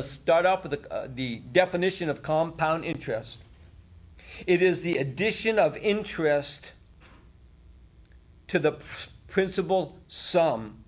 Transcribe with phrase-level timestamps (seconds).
[0.00, 3.40] to start off with the, uh, the definition of compound interest.
[4.46, 6.72] It is the addition of interest
[8.48, 8.78] to the
[9.28, 10.84] principal sum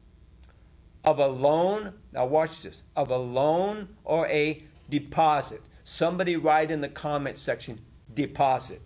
[1.05, 1.95] of a loan.
[2.13, 5.63] Now, watch this of a loan or a deposit.
[5.85, 7.81] Somebody write in the comment section
[8.15, 8.81] deposit.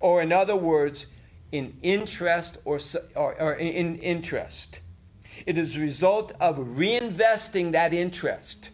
[0.00, 1.06] Or, in other words,
[1.52, 2.80] in interest or,
[3.14, 4.80] or, or in interest.
[5.44, 8.70] It is a result of reinvesting that interest.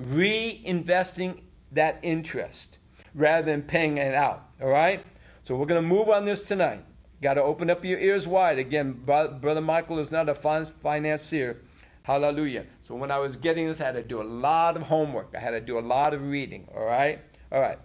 [0.00, 1.40] Reinvesting
[1.72, 2.78] that interest
[3.14, 4.48] rather than paying it out.
[4.60, 5.04] All right?
[5.44, 6.84] So we're going to move on this tonight.
[7.22, 8.58] Got to open up your ears wide.
[8.58, 11.60] Again, Brother Michael is not a financier.
[12.02, 12.64] Hallelujah.
[12.82, 15.34] So when I was getting this, I had to do a lot of homework.
[15.36, 16.66] I had to do a lot of reading.
[16.74, 17.20] All right?
[17.52, 17.78] All right.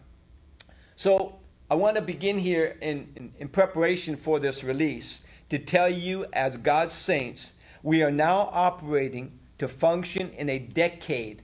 [0.96, 1.40] So
[1.70, 6.26] I want to begin here in, in, in preparation for this release to tell you,
[6.32, 7.54] as God's saints,
[7.84, 11.42] we are now operating to function in a decade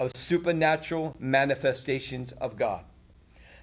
[0.00, 2.84] of supernatural manifestations of God.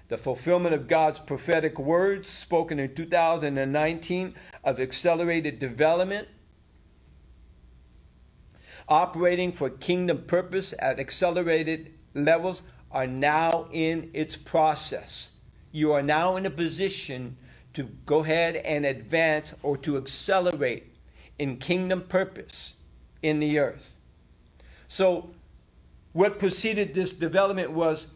[0.06, 6.28] The fulfillment of God's prophetic words spoken in 2019 of accelerated development,
[8.88, 15.32] operating for kingdom purpose at accelerated levels, are now in its process.
[15.72, 17.36] You are now in a position
[17.74, 20.84] to go ahead and advance or to accelerate
[21.38, 22.74] in kingdom purpose
[23.22, 23.92] in the earth.
[24.86, 25.30] So,
[26.18, 28.08] what preceded this development was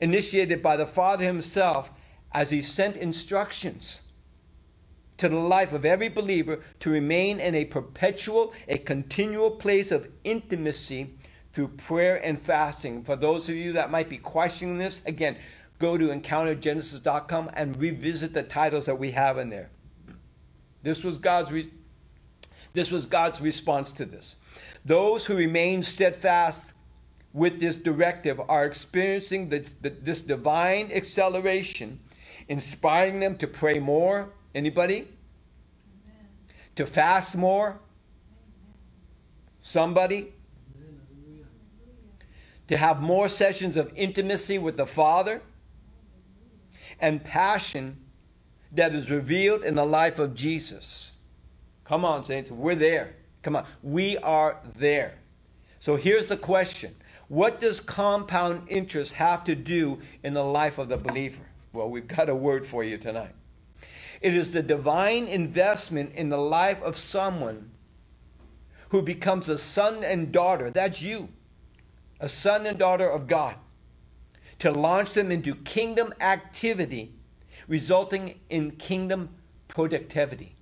[0.00, 1.90] initiated by the Father Himself
[2.32, 4.00] as He sent instructions
[5.18, 10.08] to the life of every believer to remain in a perpetual, a continual place of
[10.24, 11.10] intimacy
[11.52, 13.04] through prayer and fasting.
[13.04, 15.36] For those of you that might be questioning this, again,
[15.78, 19.68] go to encountergenesis.com and revisit the titles that we have in there.
[20.82, 21.70] This was God's re-
[22.72, 24.36] this was God's response to this.
[24.84, 26.72] Those who remain steadfast
[27.32, 32.00] with this directive are experiencing this, this divine acceleration,
[32.48, 34.30] inspiring them to pray more.
[34.54, 34.96] Anybody?
[34.96, 36.26] Amen.
[36.76, 37.68] To fast more?
[37.68, 37.80] Amen.
[39.60, 40.32] Somebody?
[40.76, 41.46] Amen.
[42.68, 45.42] To have more sessions of intimacy with the Father?
[47.00, 47.96] and passion
[48.72, 51.12] that is revealed in the life of Jesus.
[51.84, 53.14] Come on, saints, we're there.
[53.42, 55.14] Come on, we are there.
[55.80, 56.94] So here's the question
[57.28, 61.42] What does compound interest have to do in the life of the believer?
[61.72, 63.34] Well, we've got a word for you tonight.
[64.20, 67.70] It is the divine investment in the life of someone
[68.90, 70.70] who becomes a son and daughter.
[70.70, 71.28] That's you,
[72.18, 73.54] a son and daughter of God
[74.60, 77.10] to launch them into kingdom activity,
[77.66, 79.30] resulting in kingdom
[79.68, 80.54] productivity.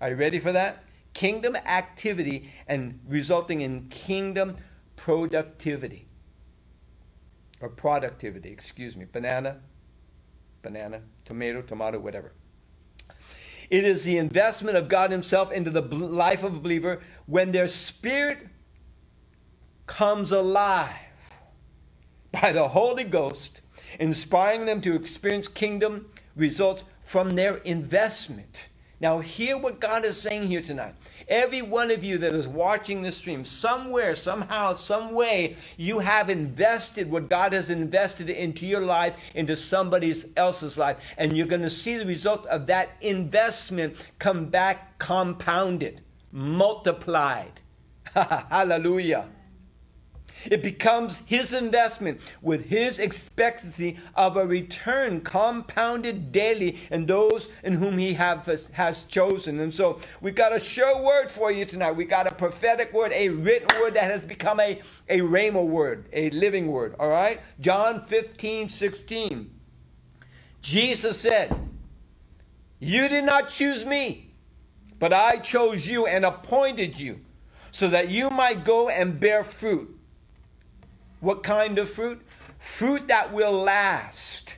[0.00, 0.84] Are you ready for that?
[1.16, 4.58] Kingdom activity and resulting in kingdom
[4.96, 6.08] productivity.
[7.62, 9.06] Or productivity, excuse me.
[9.10, 9.60] Banana,
[10.60, 12.32] banana, tomato, tomato, whatever.
[13.70, 17.66] It is the investment of God Himself into the life of a believer when their
[17.66, 18.48] spirit
[19.86, 20.90] comes alive
[22.30, 23.62] by the Holy Ghost,
[23.98, 28.68] inspiring them to experience kingdom results from their investment.
[28.98, 30.94] Now, hear what God is saying here tonight.
[31.28, 36.30] Every one of you that is watching this stream, somewhere, somehow, some way, you have
[36.30, 40.96] invested what God has invested into your life, into somebody else's life.
[41.18, 46.00] And you're going to see the result of that investment come back compounded,
[46.32, 47.60] multiplied.
[48.14, 49.28] Hallelujah.
[50.44, 57.74] It becomes his investment with his expectancy of a return compounded daily in those in
[57.74, 59.60] whom he have, has chosen.
[59.60, 61.92] And so we got a sure word for you tonight.
[61.92, 66.06] We got a prophetic word, a written word that has become a, a rhema word,
[66.12, 66.94] a living word.
[66.98, 67.40] All right?
[67.60, 69.50] John 15, 16.
[70.62, 71.56] Jesus said,
[72.78, 74.30] You did not choose me,
[74.98, 77.20] but I chose you and appointed you
[77.70, 79.95] so that you might go and bear fruit
[81.26, 82.22] what kind of fruit?
[82.60, 84.56] Fruit that will last.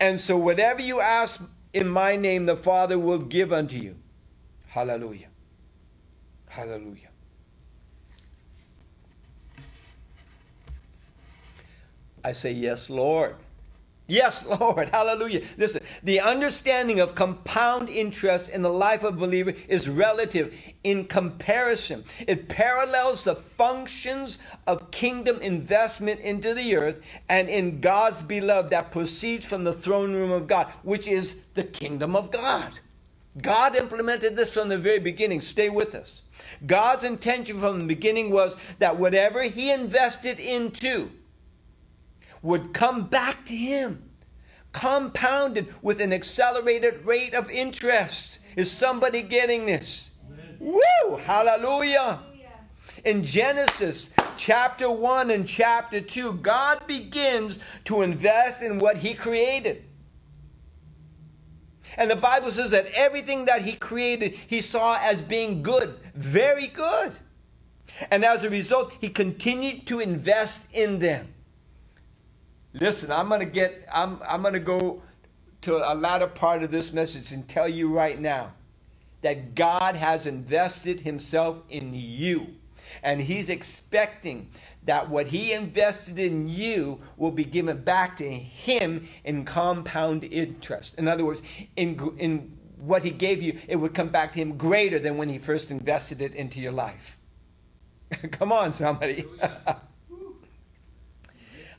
[0.00, 1.40] And so, whatever you ask
[1.74, 3.96] in my name, the Father will give unto you.
[4.68, 5.28] Hallelujah.
[6.48, 7.10] Hallelujah.
[12.24, 13.36] I say, Yes, Lord.
[14.06, 14.88] Yes, Lord.
[14.90, 15.42] Hallelujah.
[15.56, 20.54] Listen, the understanding of compound interest in the life of a believer is relative
[20.84, 22.04] in comparison.
[22.26, 28.92] It parallels the functions of kingdom investment into the earth and in God's beloved that
[28.92, 32.80] proceeds from the throne room of God, which is the kingdom of God.
[33.40, 35.42] God implemented this from the very beginning.
[35.42, 36.22] Stay with us.
[36.64, 41.10] God's intention from the beginning was that whatever he invested into
[42.42, 44.02] would come back to him,
[44.72, 48.38] compounded with an accelerated rate of interest.
[48.56, 50.10] Is somebody getting this?
[50.26, 50.56] Amen.
[50.60, 51.16] Woo!
[51.16, 52.20] Hallelujah.
[53.04, 59.84] In Genesis chapter 1 and chapter 2, God begins to invest in what he created.
[61.96, 66.66] And the Bible says that everything that he created, he saw as being good, very
[66.66, 67.12] good.
[68.10, 71.32] And as a result, he continued to invest in them.
[72.78, 75.02] Listen, I'm going to get, I'm, I'm going to go
[75.62, 78.52] to a latter part of this message and tell you right now
[79.22, 82.48] that God has invested himself in you.
[83.02, 84.50] And he's expecting
[84.84, 90.94] that what he invested in you will be given back to him in compound interest.
[90.98, 91.42] In other words,
[91.76, 95.30] in, in what he gave you, it would come back to him greater than when
[95.30, 97.16] he first invested it into your life.
[98.30, 99.24] come on, somebody.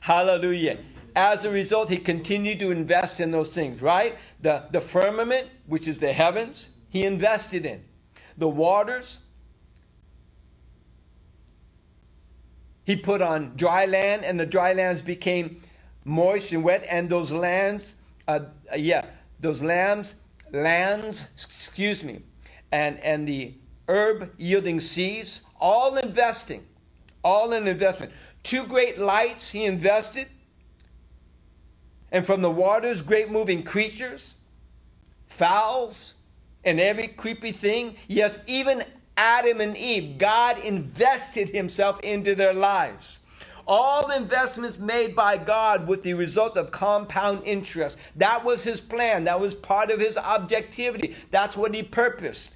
[0.08, 0.78] Hallelujah.
[1.14, 4.16] As a result, he continued to invest in those things, right?
[4.40, 7.84] The, the firmament, which is the heavens, he invested in.
[8.38, 9.20] The waters,
[12.84, 15.60] he put on dry land, and the dry lands became
[16.06, 17.94] moist and wet, and those lands,
[18.26, 18.40] uh,
[18.72, 19.04] uh, yeah,
[19.40, 20.14] those lambs,
[20.50, 22.22] lands, excuse me,
[22.72, 23.52] and, and the
[23.88, 26.64] herb yielding seas, all investing,
[27.22, 28.10] all in investment.
[28.48, 30.26] Two great lights he invested,
[32.10, 34.32] and from the waters, great moving creatures,
[35.26, 36.14] fowls,
[36.64, 37.96] and every creepy thing.
[38.06, 38.84] Yes, even
[39.18, 43.18] Adam and Eve, God invested himself into their lives.
[43.66, 47.98] All investments made by God with the result of compound interest.
[48.16, 49.24] That was his plan.
[49.24, 51.16] That was part of his objectivity.
[51.30, 52.48] That's what he purposed.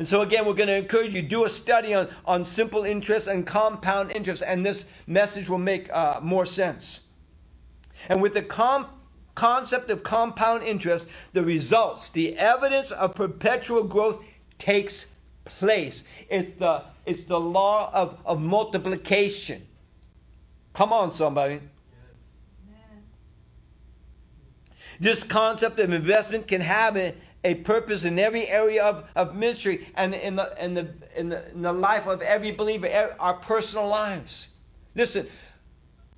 [0.00, 3.28] And so, again, we're going to encourage you do a study on, on simple interest
[3.28, 7.00] and compound interest, and this message will make uh, more sense.
[8.08, 8.86] And with the com-
[9.34, 14.24] concept of compound interest, the results, the evidence of perpetual growth
[14.56, 15.04] takes
[15.44, 16.02] place.
[16.30, 19.66] It's the, it's the law of, of multiplication.
[20.72, 21.60] Come on, somebody.
[24.98, 29.88] This concept of investment can have a, a purpose in every area of, of ministry
[29.94, 33.88] and in the, in, the, in, the, in the life of every believer, our personal
[33.88, 34.48] lives.
[34.94, 35.26] Listen,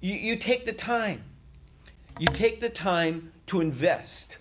[0.01, 1.23] you, you take the time.
[2.19, 4.39] You take the time to invest.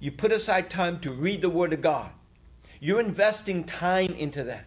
[0.00, 2.10] You put aside time to read the Word of God.
[2.80, 4.66] You're investing time into that.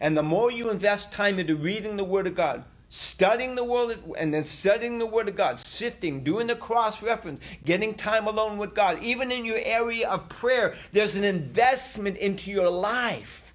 [0.00, 4.00] And the more you invest time into reading the Word of God, studying the Word,
[4.18, 8.58] and then studying the Word of God, sifting, doing the cross reference, getting time alone
[8.58, 13.50] with God, even in your area of prayer, there's an investment into your life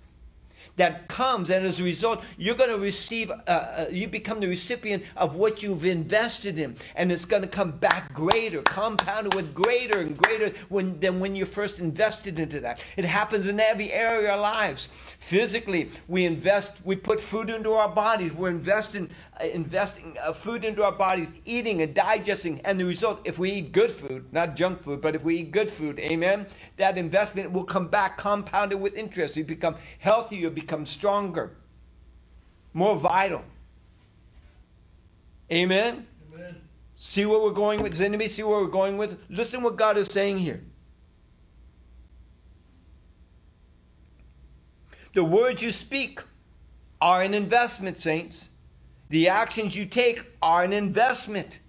[0.77, 4.47] that comes, and as a result, you're going to receive, uh, uh, you become the
[4.47, 9.53] recipient of what you've invested in, and it's going to come back greater, compounded with
[9.53, 12.81] greater and greater when, than when you first invested into that.
[12.97, 14.89] It happens in every area of our lives.
[15.19, 19.09] Physically, we invest, we put food into our bodies, we're investing
[19.41, 23.71] investing uh, food into our bodies, eating and digesting, and the result, if we eat
[23.71, 27.63] good food, not junk food, but if we eat good food, amen, that investment will
[27.63, 29.35] come back compounded with interest.
[29.35, 31.51] You become healthier, you become stronger,
[32.73, 33.43] more vital.
[35.51, 36.07] Amen?
[36.33, 36.55] amen.
[36.97, 37.99] See where we're going with?
[37.99, 39.19] Anybody see where we're going with?
[39.29, 40.61] Listen what God is saying here.
[45.13, 46.21] The words you speak
[47.01, 48.49] are an investment, saints.
[49.09, 51.59] The actions you take are an investment.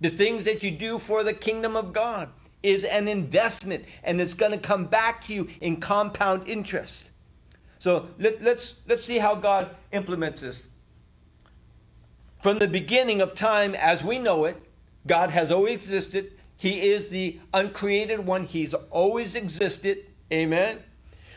[0.00, 2.30] The things that you do for the kingdom of God
[2.62, 7.10] is an investment, and it's going to come back to you in compound interest.
[7.78, 10.66] So let, let's, let's see how God implements this.
[12.42, 14.56] From the beginning of time as we know it,
[15.06, 16.32] God has always existed.
[16.56, 18.44] He is the uncreated one.
[18.44, 20.06] He's always existed.
[20.32, 20.78] Amen.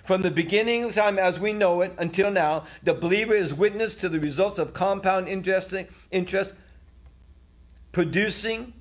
[0.10, 3.94] From the beginning of time as we know it until now, the believer is witness
[3.98, 5.72] to the results of compound interest,
[6.10, 6.56] interest
[7.92, 8.74] producing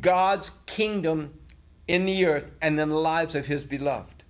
[0.00, 1.34] God's kingdom
[1.88, 4.22] in the earth and in the lives of his beloved.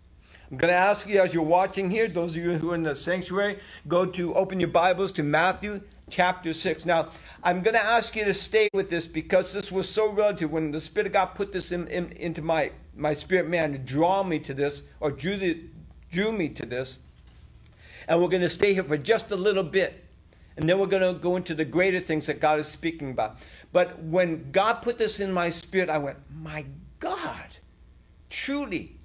[0.50, 2.84] I'm going to ask you as you're watching here, those of you who are in
[2.84, 6.86] the sanctuary, go to open your Bibles to Matthew chapter 6.
[6.86, 7.10] Now,
[7.42, 10.50] I'm going to ask you to stay with this because this was so relative.
[10.50, 13.78] When the Spirit of God put this in, in, into my, my spirit man to
[13.78, 15.60] draw me to this, or drew the,
[16.10, 16.98] drew me to this.
[18.06, 20.04] And we're going to stay here for just a little bit.
[20.56, 23.36] And then we're going to go into the greater things that God is speaking about.
[23.72, 26.64] But when God put this in my spirit, I went, my
[26.98, 27.58] God,
[28.30, 28.96] truly,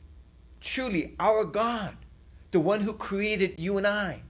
[0.62, 1.96] truly our God,
[2.52, 4.22] the one who created you and I.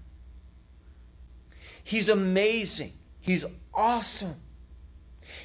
[1.84, 2.94] He's amazing.
[3.22, 4.36] He's awesome.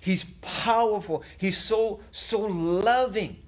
[0.01, 1.23] He's powerful.
[1.37, 3.39] He's so, so loving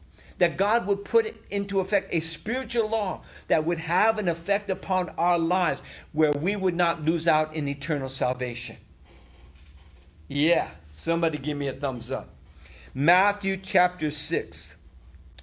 [0.41, 5.11] that God would put into effect a spiritual law that would have an effect upon
[5.11, 5.83] our lives
[6.13, 8.79] where we would not lose out in eternal salvation.
[10.29, 12.31] Yeah, somebody give me a thumbs up.
[12.95, 14.75] Matthew chapter 6.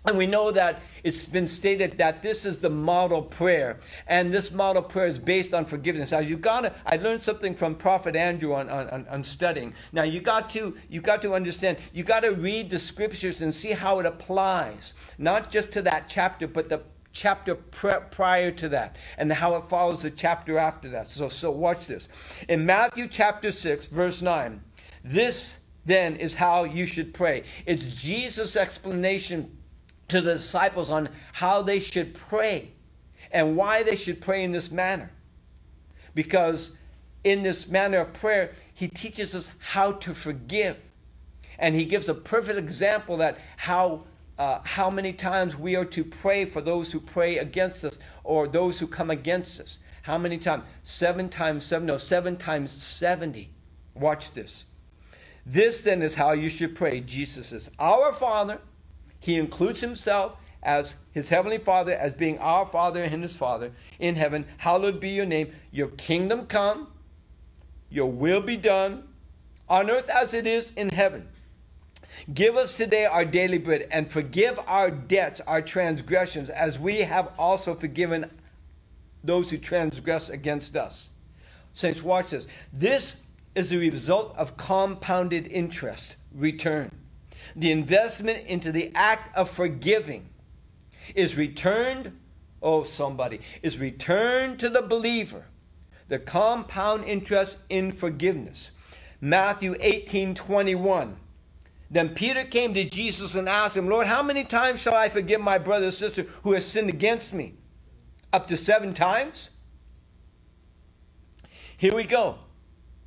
[0.08, 3.78] And we know that it's been stated that this is the model prayer.
[4.08, 6.12] And this model prayer is based on forgiveness.
[6.12, 9.74] Now you gotta I learned something from Prophet Andrew on, on, on studying.
[9.92, 13.72] Now you got to you got to understand, you gotta read the scriptures and see
[13.72, 19.34] how it applies, not just to that chapter, but the chapter prior to that and
[19.34, 21.10] how it follows the chapter after that.
[21.10, 22.08] So so watch this.
[22.48, 24.62] In Matthew chapter 6, verse 9,
[25.04, 27.44] this then is how you should pray.
[27.66, 29.57] It's Jesus' explanation
[30.10, 32.72] to the disciples on how they should pray
[33.32, 35.12] and why they should pray in this manner.
[36.14, 36.72] Because
[37.24, 40.78] in this manner of prayer, he teaches us how to forgive.
[41.60, 44.04] And he gives a perfect example that how
[44.38, 48.48] uh, how many times we are to pray for those who pray against us or
[48.48, 49.80] those who come against us.
[50.04, 50.64] How many times?
[50.84, 53.50] Seven times seven, no, seven times 70.
[53.96, 54.66] Watch this.
[55.46, 57.00] This then is how you should pray.
[57.00, 58.60] Jesus says, Our Father
[59.20, 64.16] he includes himself as his heavenly Father, as being our Father and his Father in
[64.16, 64.46] heaven.
[64.58, 65.54] Hallowed be your name.
[65.72, 66.88] Your kingdom come,
[67.90, 69.08] your will be done
[69.70, 71.28] on earth as it is in heaven.
[72.34, 77.32] Give us today our daily bread and forgive our debts, our transgressions, as we have
[77.38, 78.30] also forgiven
[79.24, 81.10] those who transgress against us.
[81.74, 82.48] Saints, watch this.
[82.74, 83.18] This
[83.56, 86.92] is the result of compounded interest return
[87.58, 90.30] the investment into the act of forgiving
[91.16, 92.16] is returned,
[92.62, 95.46] oh, somebody, is returned to the believer.
[96.08, 98.72] The compound interest in forgiveness.
[99.20, 101.18] Matthew 18 21.
[101.90, 105.42] Then Peter came to Jesus and asked him, Lord, how many times shall I forgive
[105.42, 107.56] my brother or sister who has sinned against me?
[108.32, 109.50] Up to seven times?
[111.78, 112.38] Here we go.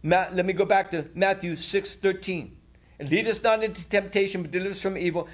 [0.02, 2.56] let me go back to Matthew 6 13.
[3.00, 5.26] And lead us not into temptation, but deliver us from evil.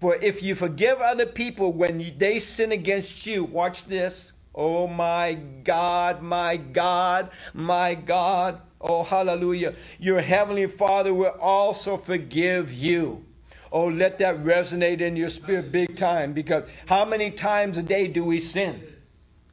[0.00, 4.32] For if you forgive other people when they sin against you, watch this.
[4.54, 8.62] Oh my God, my God, my God.
[8.80, 9.74] Oh, hallelujah.
[9.98, 13.26] Your heavenly Father will also forgive you.
[13.70, 18.06] Oh, let that resonate in your spirit big time because how many times a day
[18.06, 18.82] do we sin?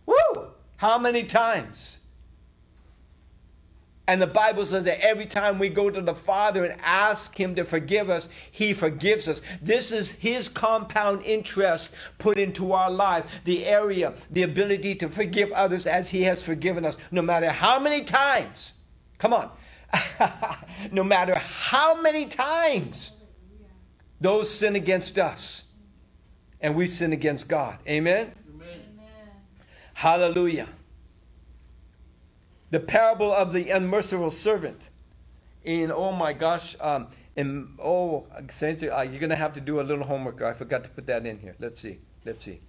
[0.05, 0.47] Woo!
[0.77, 1.97] How many times?
[4.11, 7.55] And the Bible says that every time we go to the Father and ask Him
[7.55, 9.41] to forgive us, He forgives us.
[9.61, 15.49] This is His compound interest put into our life, the area, the ability to forgive
[15.53, 18.73] others as He has forgiven us, no matter how many times.
[19.17, 19.49] Come on.
[20.91, 23.11] no matter how many times
[24.19, 25.63] those sin against us
[26.59, 27.77] and we sin against God.
[27.87, 28.33] Amen?
[28.53, 28.81] Amen.
[29.93, 30.67] Hallelujah
[32.71, 34.89] the parable of the unmerciful servant.
[35.63, 39.83] In oh my gosh, um, in oh saints, uh, you're gonna have to do a
[39.83, 40.41] little homework.
[40.41, 41.55] I forgot to put that in here.
[41.59, 41.99] Let's see.
[42.25, 42.59] Let's see.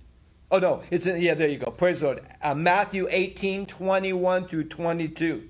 [0.51, 1.35] Oh no, it's in, yeah.
[1.35, 1.71] There you go.
[1.71, 2.23] Praise the Lord.
[2.43, 5.49] Uh, Matthew 18, 21 through 22.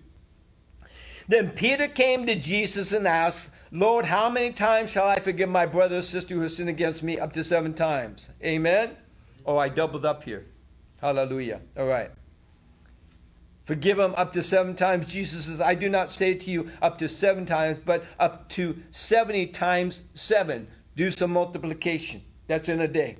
[1.26, 5.66] Then Peter came to Jesus and asked, Lord, how many times shall I forgive my
[5.66, 7.18] brother or sister who has sinned against me?
[7.18, 8.28] Up to seven times.
[8.44, 8.96] Amen?
[9.46, 10.44] Oh, I doubled up here.
[11.00, 11.60] Hallelujah.
[11.76, 12.10] All right.
[13.72, 15.06] Forgive them up to seven times.
[15.06, 18.82] Jesus says, I do not say to you up to seven times, but up to
[18.90, 20.68] 70 times seven.
[20.94, 22.20] Do some multiplication.
[22.48, 23.16] That's in a day.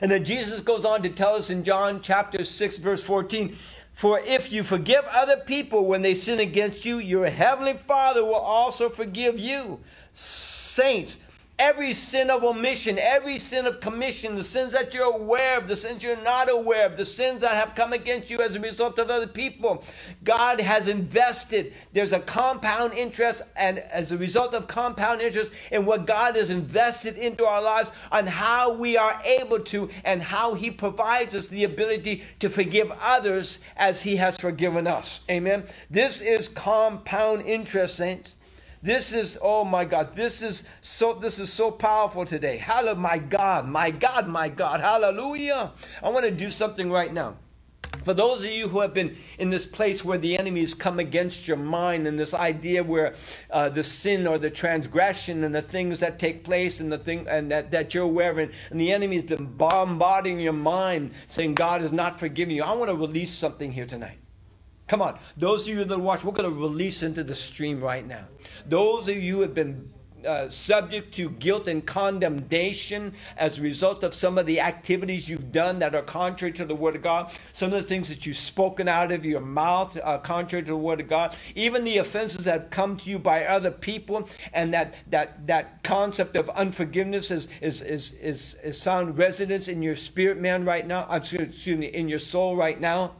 [0.00, 3.56] And then Jesus goes on to tell us in John chapter 6, verse 14
[3.92, 8.34] For if you forgive other people when they sin against you, your heavenly Father will
[8.34, 9.78] also forgive you.
[10.14, 11.18] Saints,
[11.56, 15.76] Every sin of omission, every sin of commission, the sins that you're aware of, the
[15.76, 18.98] sins you're not aware of, the sins that have come against you as a result
[18.98, 19.84] of other people,
[20.24, 21.72] God has invested.
[21.92, 26.50] There's a compound interest, and as a result of compound interest in what God has
[26.50, 31.46] invested into our lives, on how we are able to and how He provides us
[31.46, 35.20] the ability to forgive others as He has forgiven us.
[35.30, 35.62] Amen.
[35.88, 38.34] This is compound interest, saints.
[38.84, 42.58] This is, oh my God, this is so this is so powerful today.
[42.58, 45.72] Hallelujah, my God, my God, my God, hallelujah.
[46.02, 47.36] I want to do something right now.
[48.04, 50.98] For those of you who have been in this place where the enemy has come
[50.98, 53.14] against your mind and this idea where
[53.50, 57.26] uh, the sin or the transgression and the things that take place and the thing
[57.26, 61.12] and that, that you're aware of, and, and the enemy has been bombarding your mind
[61.26, 62.62] saying God is not forgiving you.
[62.62, 64.18] I want to release something here tonight.
[64.86, 65.18] Come on.
[65.36, 68.24] Those of you that watch, we're going to release into the stream right now.
[68.66, 69.90] Those of you who have been
[70.26, 75.52] uh, subject to guilt and condemnation as a result of some of the activities you've
[75.52, 78.36] done that are contrary to the Word of God, some of the things that you've
[78.36, 82.44] spoken out of your mouth uh, contrary to the Word of God, even the offenses
[82.44, 87.48] that come to you by other people, and that that that concept of unforgiveness is
[87.60, 91.06] is is is, is found residence in your spirit, man, right now.
[91.10, 93.12] Excuse me, in your soul right now.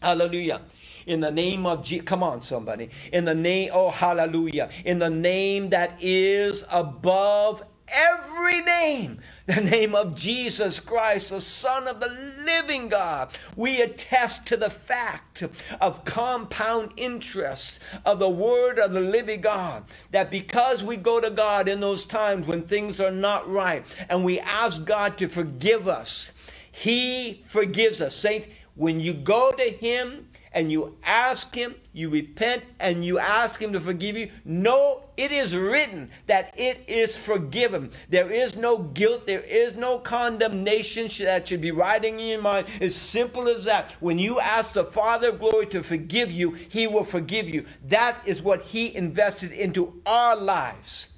[0.00, 0.60] Hallelujah
[1.08, 2.04] in the name of Jesus.
[2.04, 2.90] Come on, somebody.
[3.12, 4.70] In the name, oh, hallelujah.
[4.84, 11.88] In the name that is above every name the name of Jesus Christ, the Son
[11.88, 13.30] of the living God.
[13.56, 15.42] We attest to the fact
[15.80, 19.84] of compound interest of the Word of the living God.
[20.10, 24.22] That because we go to God in those times when things are not right and
[24.22, 26.30] we ask God to forgive us,
[26.70, 28.14] He forgives us.
[28.14, 33.60] Saints, when you go to Him, and you ask Him, you repent, and you ask
[33.60, 37.90] Him to forgive you, no, it is written that it is forgiven.
[38.08, 42.68] There is no guilt, there is no condemnation that should be riding in your mind.
[42.80, 43.92] As simple as that.
[44.00, 47.66] When you ask the Father of glory to forgive you, He will forgive you.
[47.84, 51.08] That is what He invested into our lives.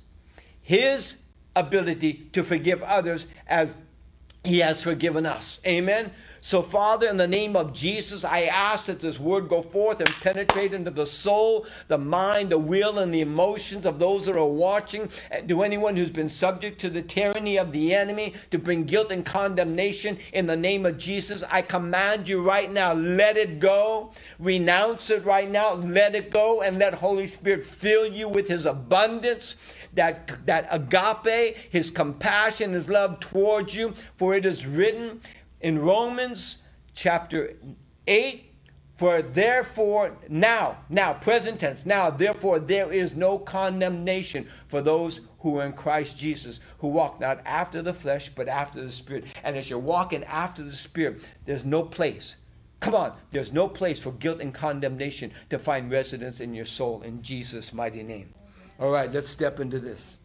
[0.62, 1.18] His
[1.54, 3.76] ability to forgive others as
[4.44, 5.60] He has forgiven us.
[5.66, 6.12] Amen.
[6.42, 10.09] So, Father, in the name of Jesus, I ask that this word go forth and
[10.09, 14.44] penetrate into the soul, the mind, the will, and the emotions of those that are
[14.44, 18.85] watching, and to anyone who's been subject to the tyranny of the enemy, to bring
[18.85, 20.18] guilt and condemnation.
[20.32, 24.12] In the name of Jesus, I command you right now, let it go.
[24.38, 28.64] Renounce it right now, let it go, and let Holy Spirit fill you with his
[28.64, 29.56] abundance
[29.94, 33.94] that, that agape, his compassion, his love towards you.
[34.16, 35.20] For it is written,
[35.61, 36.59] in Romans
[36.94, 37.55] chapter
[38.07, 38.51] 8
[39.01, 45.59] for therefore now, now, present tense, now, therefore, there is no condemnation for those who
[45.59, 49.25] are in Christ Jesus, who walk not after the flesh, but after the Spirit.
[49.42, 52.37] And as you're walking after the Spirit, there's no place.
[52.81, 57.01] Come on, there's no place for guilt and condemnation to find residence in your soul
[57.01, 58.29] in Jesus' mighty name.
[58.79, 60.18] All right, let's step into this.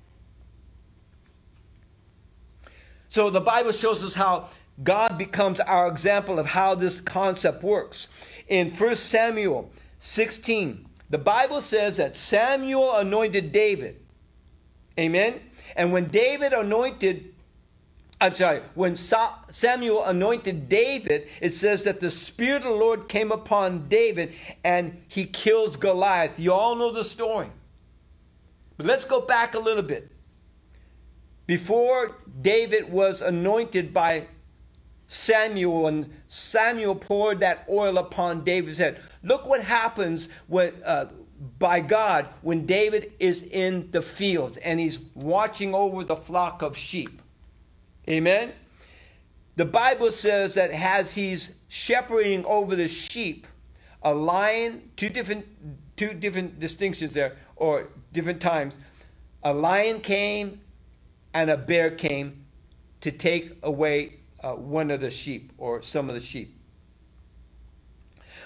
[3.07, 4.49] So the Bible shows us how
[4.83, 8.07] God becomes our example of how this concept works.
[8.47, 13.95] In 1 Samuel 16, the Bible says that Samuel anointed David.
[14.99, 15.39] Amen?
[15.75, 17.33] And when David anointed,
[18.19, 23.31] I'm sorry, when Samuel anointed David, it says that the Spirit of the Lord came
[23.31, 24.33] upon David
[24.63, 26.39] and he kills Goliath.
[26.39, 27.47] You all know the story.
[28.77, 30.11] But let's go back a little bit.
[31.47, 34.25] Before David was anointed by
[35.07, 39.01] Samuel, and Samuel poured that oil upon David's head.
[39.23, 41.05] Look what happens when, uh,
[41.59, 46.77] by God when David is in the fields and he's watching over the flock of
[46.77, 47.21] sheep.
[48.09, 48.51] Amen?
[49.55, 53.47] The Bible says that as he's shepherding over the sheep,
[54.01, 55.45] a lion, two different,
[55.97, 58.77] two different distinctions there, or different times,
[59.43, 60.59] a lion came
[61.33, 62.45] and a bear came
[63.01, 66.55] to take away uh, one of the sheep or some of the sheep.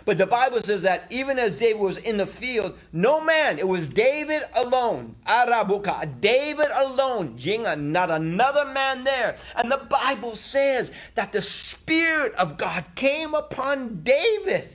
[0.06, 3.68] But the Bible says that even as David was in the field, no man, it
[3.68, 5.16] was David alone.
[5.28, 7.38] Arabuka, David alone.
[7.38, 9.38] Jinga, not another man there.
[9.56, 14.70] And the Bible says that the Spirit of God came upon David.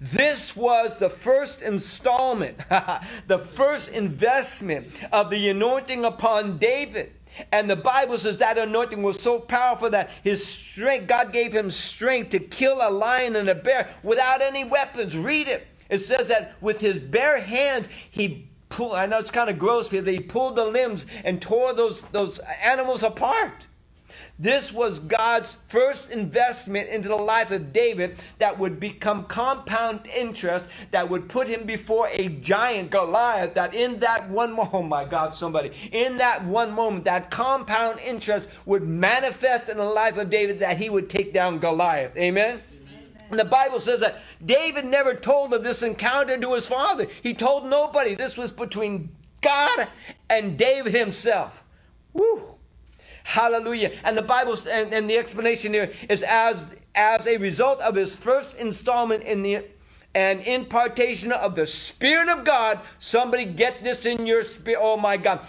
[0.00, 2.58] This was the first installment,
[3.26, 7.12] the first investment of the anointing upon David.
[7.52, 11.70] And the Bible says that anointing was so powerful that his strength, God gave him
[11.70, 15.16] strength to kill a lion and a bear without any weapons.
[15.16, 15.66] Read it.
[15.88, 19.88] It says that with his bare hands, he pulled, I know it's kind of gross,
[19.88, 23.66] but he pulled the limbs and tore those, those animals apart.
[24.36, 30.66] This was God's first investment into the life of David that would become compound interest
[30.90, 33.54] that would put him before a giant Goliath.
[33.54, 38.00] That in that one moment, oh my God, somebody, in that one moment, that compound
[38.00, 42.16] interest would manifest in the life of David that he would take down Goliath.
[42.16, 42.60] Amen?
[43.30, 47.06] And the Bible says that David never told of this encounter to his father.
[47.22, 48.14] He told nobody.
[48.14, 49.88] This was between God
[50.28, 51.62] and David himself.
[52.12, 52.53] Woo!
[53.24, 53.90] Hallelujah.
[54.04, 58.14] And the Bible and, and the explanation here is as as a result of his
[58.14, 59.64] first installment in the
[60.14, 62.78] and impartation of the Spirit of God.
[62.98, 64.78] Somebody get this in your spirit.
[64.80, 65.40] Oh my God.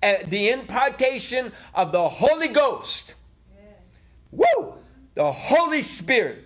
[0.00, 3.14] Uh, the impartation of the Holy Ghost.
[3.54, 4.46] Yes.
[4.56, 4.74] Woo!
[5.14, 6.44] The Holy Spirit.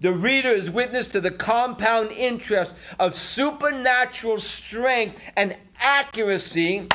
[0.00, 6.88] The reader is witness to the compound interest of supernatural strength and accuracy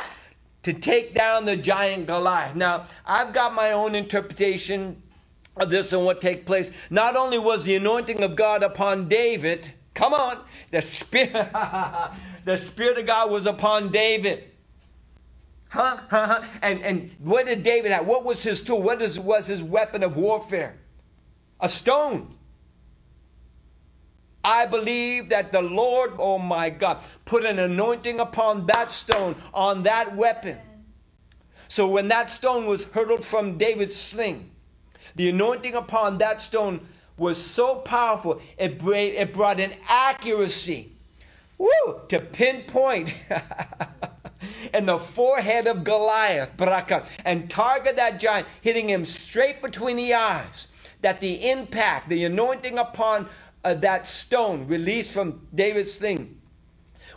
[0.64, 2.56] to take down the giant Goliath.
[2.56, 5.00] Now, I've got my own interpretation
[5.56, 6.70] of this and what take place.
[6.90, 11.32] Not only was the anointing of God upon David, come on, the spirit,
[12.44, 14.44] the spirit of God was upon David.
[15.68, 16.42] Huh?
[16.62, 18.06] And and what did David have?
[18.06, 18.80] What was his tool?
[18.80, 20.76] What is, was his weapon of warfare?
[21.60, 22.34] A stone.
[24.44, 29.84] I believe that the Lord, oh my God, put an anointing upon that stone, on
[29.84, 30.58] that weapon.
[31.68, 34.50] So when that stone was hurled from David's sling,
[35.16, 40.92] the anointing upon that stone was so powerful, it, it brought an accuracy
[41.58, 43.14] woo, to pinpoint
[44.74, 46.52] in the forehead of Goliath
[47.24, 50.68] and target that giant, hitting him straight between the eyes.
[51.02, 53.28] That the impact, the anointing upon
[53.64, 56.40] uh, that stone released from David's thing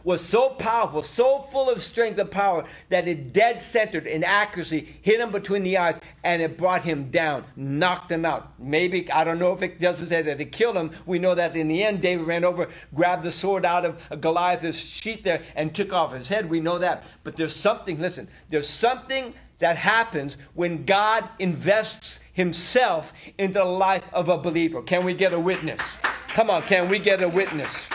[0.07, 4.95] was so powerful, so full of strength and power that it dead centered in accuracy,
[5.01, 8.53] hit him between the eyes, and it brought him down, knocked him out.
[8.57, 10.91] Maybe, I don't know if it doesn't say that it killed him.
[11.05, 14.77] We know that in the end, David ran over, grabbed the sword out of Goliath's
[14.77, 16.49] sheath there, and took off his head.
[16.49, 17.03] We know that.
[17.25, 24.03] But there's something, listen, there's something that happens when God invests himself into the life
[24.13, 24.81] of a believer.
[24.81, 25.81] Can we get a witness?
[26.29, 27.87] Come on, can we get a witness?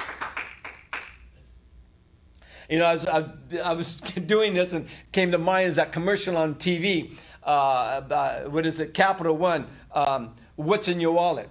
[2.69, 3.97] You know, I was, I was,
[4.27, 7.15] doing this and came to mind is that commercial on TV.
[7.45, 7.47] Uh,
[8.11, 8.95] uh, what is it?
[8.95, 9.67] Capital One.
[9.93, 11.49] Um, what's in your wallet?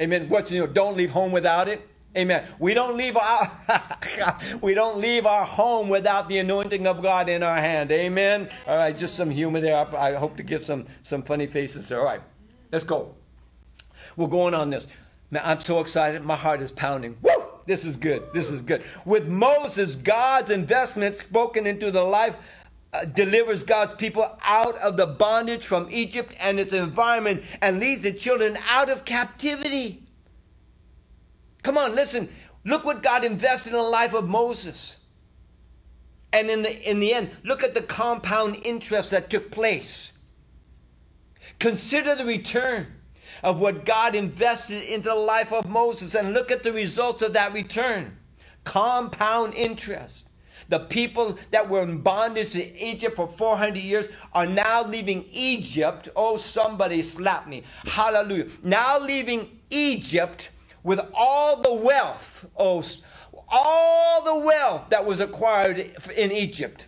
[0.00, 0.28] Amen.
[0.28, 0.66] What's in your?
[0.66, 1.89] Don't leave home without it.
[2.16, 2.44] Amen.
[2.58, 3.50] We don't leave our
[4.62, 7.92] we don't leave our home without the anointing of God in our hand.
[7.92, 8.48] Amen.
[8.66, 9.76] All right, just some humor there.
[9.76, 11.92] I hope to give some some funny faces.
[11.92, 12.20] All right,
[12.72, 13.14] let's go.
[14.16, 14.88] We're going on this.
[15.30, 16.24] Man, I'm so excited.
[16.24, 17.16] My heart is pounding.
[17.22, 17.30] Woo!
[17.66, 18.24] This is good.
[18.34, 18.82] This is good.
[19.04, 22.34] With Moses, God's investment spoken into the life
[22.92, 28.02] uh, delivers God's people out of the bondage from Egypt and its environment and leads
[28.02, 30.02] the children out of captivity.
[31.62, 32.28] Come on, listen.
[32.64, 34.96] Look what God invested in the life of Moses.
[36.32, 40.12] And in the, in the end, look at the compound interest that took place.
[41.58, 42.86] Consider the return
[43.42, 47.32] of what God invested into the life of Moses and look at the results of
[47.32, 48.16] that return.
[48.64, 50.28] Compound interest.
[50.68, 56.08] The people that were in bondage in Egypt for 400 years are now leaving Egypt.
[56.14, 57.64] Oh, somebody slap me.
[57.84, 58.46] Hallelujah.
[58.62, 60.50] Now leaving Egypt
[60.82, 62.46] with all the wealth.
[62.56, 62.84] Oh,
[63.48, 65.78] all the wealth that was acquired
[66.16, 66.86] in Egypt.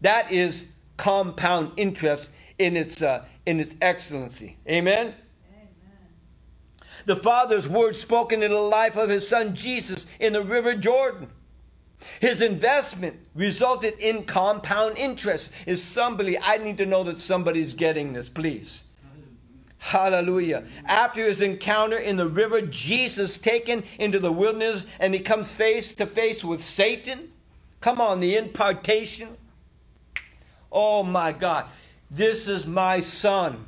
[0.00, 4.56] That is compound interest in its, uh, in its excellency.
[4.68, 5.14] Amen?
[7.04, 11.28] the Father's word spoken in the life of his son Jesus in the River Jordan.
[12.20, 15.52] His investment resulted in compound interest.
[15.66, 18.84] Is somebody, I need to know that somebody's getting this, please.
[19.82, 20.62] Hallelujah.
[20.84, 25.92] After his encounter in the river, Jesus taken into the wilderness and he comes face
[25.94, 27.32] to face with Satan.
[27.80, 29.36] Come on, the impartation.
[30.70, 31.66] Oh my God.
[32.12, 33.66] This is my son.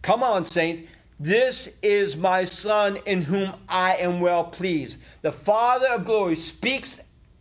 [0.00, 0.88] Come on, saints.
[1.20, 4.98] This is my Son in whom I am well pleased.
[5.20, 7.00] The Father of glory speaks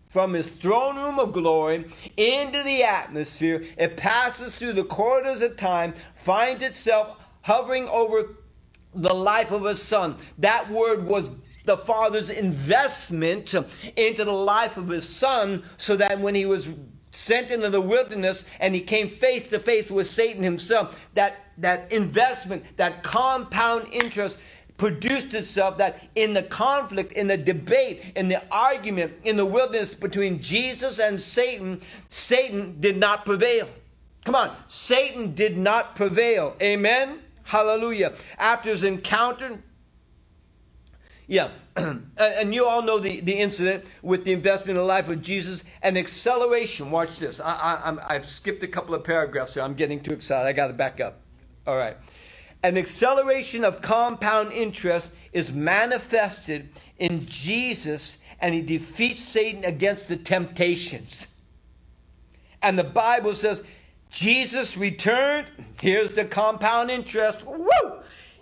[0.10, 1.86] from his throne room of glory
[2.18, 3.66] into the atmosphere.
[3.78, 8.36] It passes through the corridors of time, finds itself hovering over
[8.96, 10.16] the life of his Son.
[10.40, 11.32] That word was
[11.66, 13.54] the Father's investment
[13.96, 16.70] into the life of his Son so that when he was
[17.12, 21.00] sent into the wilderness and he came face to face with Satan himself.
[21.14, 24.40] That, that investment, that compound interest
[24.78, 29.94] produced itself that in the conflict, in the debate, in the argument in the wilderness
[29.94, 31.80] between Jesus and Satan,
[32.10, 33.70] Satan did not prevail.
[34.26, 36.56] Come on, Satan did not prevail.
[36.60, 37.22] Amen?
[37.46, 38.14] Hallelujah.
[38.40, 39.62] After his encounter,
[41.28, 45.22] yeah, and you all know the, the incident with the investment in the life of
[45.22, 46.90] Jesus and acceleration.
[46.90, 47.40] Watch this.
[47.40, 49.64] I, I, I've skipped a couple of paragraphs here.
[49.64, 50.48] I'm getting too excited.
[50.48, 51.22] I got to back up.
[51.68, 51.98] All right.
[52.64, 60.18] An acceleration of compound interest is manifested in Jesus and he defeats Satan against the
[60.18, 61.28] temptations.
[62.64, 63.64] And the Bible says
[64.16, 65.48] Jesus returned.
[65.82, 67.46] Here's the compound interest.
[67.46, 67.68] Woo!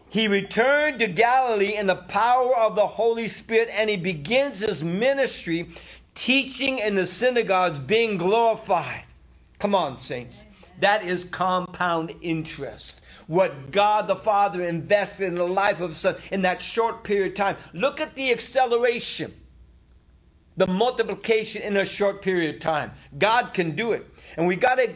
[0.07, 4.83] He returned to Galilee in the power of the Holy Spirit and he begins his
[4.83, 5.69] ministry
[6.13, 9.05] teaching in the synagogues, being glorified.
[9.57, 10.45] Come on, saints.
[10.79, 13.01] That is compound interest.
[13.25, 17.35] What God the Father invested in the life of Son in that short period of
[17.35, 17.57] time.
[17.73, 19.33] Look at the acceleration,
[20.55, 22.91] the multiplication in a short period of time.
[23.17, 24.05] God can do it.
[24.37, 24.89] And we got to,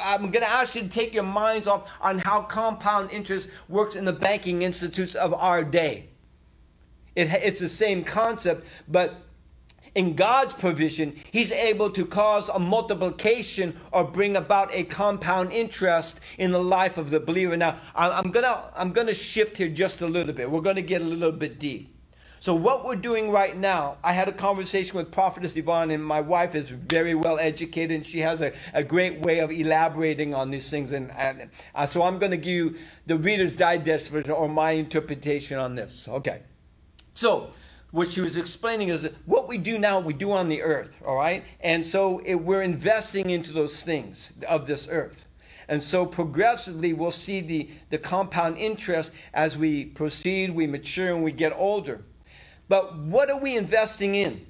[0.00, 3.94] I'm going to ask you to take your minds off on how compound interest works
[3.94, 6.06] in the banking institutes of our day.
[7.14, 9.22] It, it's the same concept, but
[9.94, 16.20] in God's provision, He's able to cause a multiplication or bring about a compound interest
[16.38, 17.56] in the life of the believer.
[17.56, 20.50] Now, I'm gonna I'm gonna shift here just a little bit.
[20.50, 21.99] We're gonna get a little bit deep.
[22.42, 26.22] So what we're doing right now, I had a conversation with Prophetess Yvonne, and my
[26.22, 30.50] wife is very well educated, and she has a, a great way of elaborating on
[30.50, 30.92] these things.
[30.92, 34.70] And, and uh, so I'm going to give you the Reader's Digest version or my
[34.70, 36.08] interpretation on this.
[36.08, 36.40] Okay.
[37.12, 37.50] So
[37.90, 41.16] what she was explaining is what we do now, we do on the earth, all
[41.16, 41.44] right?
[41.60, 45.26] And so it, we're investing into those things of this earth.
[45.68, 51.22] And so progressively, we'll see the, the compound interest as we proceed, we mature, and
[51.22, 52.00] we get older.
[52.70, 54.46] But what are we investing in?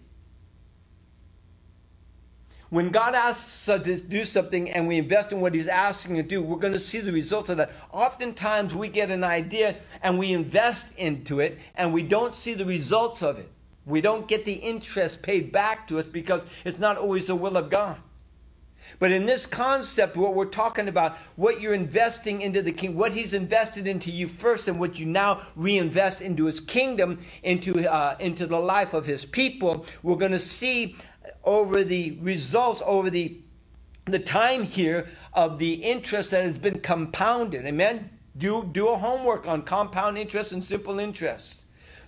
[2.68, 6.22] When God asks us to do something and we invest in what He's asking to
[6.22, 7.72] do, we're going to see the results of that.
[7.90, 12.66] Oftentimes, we get an idea and we invest into it and we don't see the
[12.66, 13.50] results of it.
[13.86, 17.56] We don't get the interest paid back to us because it's not always the will
[17.56, 17.96] of God.
[19.00, 23.12] But in this concept, what we're talking about, what you're investing into the king, what
[23.12, 28.16] he's invested into you first, and what you now reinvest into his kingdom, into uh,
[28.20, 30.96] into the life of his people, we're going to see
[31.44, 33.38] over the results, over the,
[34.04, 37.64] the time here of the interest that has been compounded.
[37.64, 38.10] Amen?
[38.36, 41.59] Do, do a homework on compound interest and simple interest.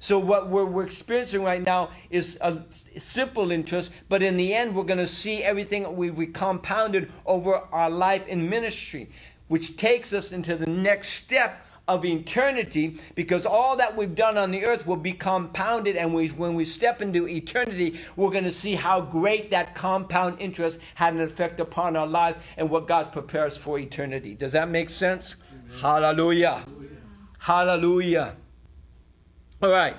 [0.02, 2.60] So what we're, we're, experiencing right now is a
[2.98, 7.54] simple interest, but in the end, we're going to see everything we, we compounded over
[7.70, 9.10] our life in ministry,
[9.46, 14.50] which takes us into the next step of eternity because all that we've done on
[14.50, 18.52] the earth will be compounded and we, when we step into eternity we're going to
[18.52, 23.08] see how great that compound interest had an effect upon our lives and what god's
[23.08, 24.34] prepares for eternity.
[24.34, 25.36] Does that make sense?
[25.80, 26.64] Hallelujah.
[27.38, 28.34] Hallelujah
[29.62, 29.96] all right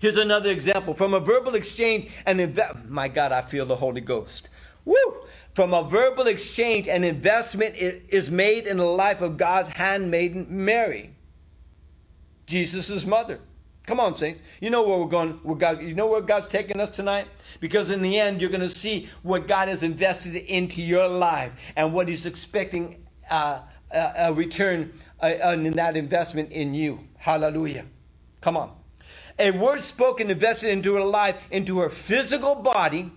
[0.00, 4.00] here's another example from a verbal exchange and inve- my god i feel the holy
[4.00, 4.48] ghost
[4.84, 5.24] Woo!
[5.54, 11.10] From a verbal exchange, an investment is made in the life of God's handmaiden Mary,
[12.46, 13.40] Jesus' mother.
[13.86, 14.42] Come on, saints.
[14.60, 15.32] You know where we're going.
[15.42, 17.26] Where God, you know where God's taking us tonight?
[17.58, 21.52] Because in the end, you're going to see what God has invested into your life
[21.74, 27.00] and what He's expecting uh, a, a, return uh, in that investment in you.
[27.18, 27.84] Hallelujah.
[28.40, 28.76] Come on.
[29.38, 33.10] A word spoken invested into her life, into her physical body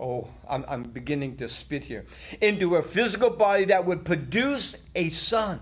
[0.00, 2.06] oh, I'm, I'm beginning to spit here,
[2.40, 5.60] into her physical body that would produce a son.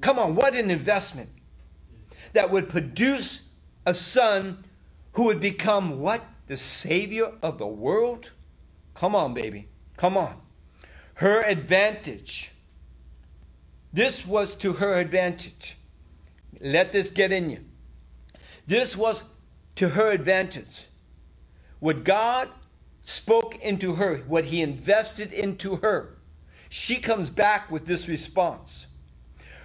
[0.00, 1.30] Come on, what an investment.
[2.32, 3.42] That would produce
[3.86, 4.64] a son
[5.12, 6.24] who would become what?
[6.48, 8.32] The Savior of the world?
[8.94, 9.68] Come on, baby.
[9.96, 10.40] Come on.
[11.14, 12.52] Her advantage.
[13.98, 15.76] This was to her advantage.
[16.60, 17.58] Let this get in you.
[18.64, 19.24] This was
[19.74, 20.84] to her advantage.
[21.80, 22.48] What God
[23.02, 26.14] spoke into her, what He invested into her,
[26.68, 28.86] she comes back with this response.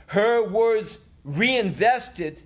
[0.07, 2.41] Her words reinvested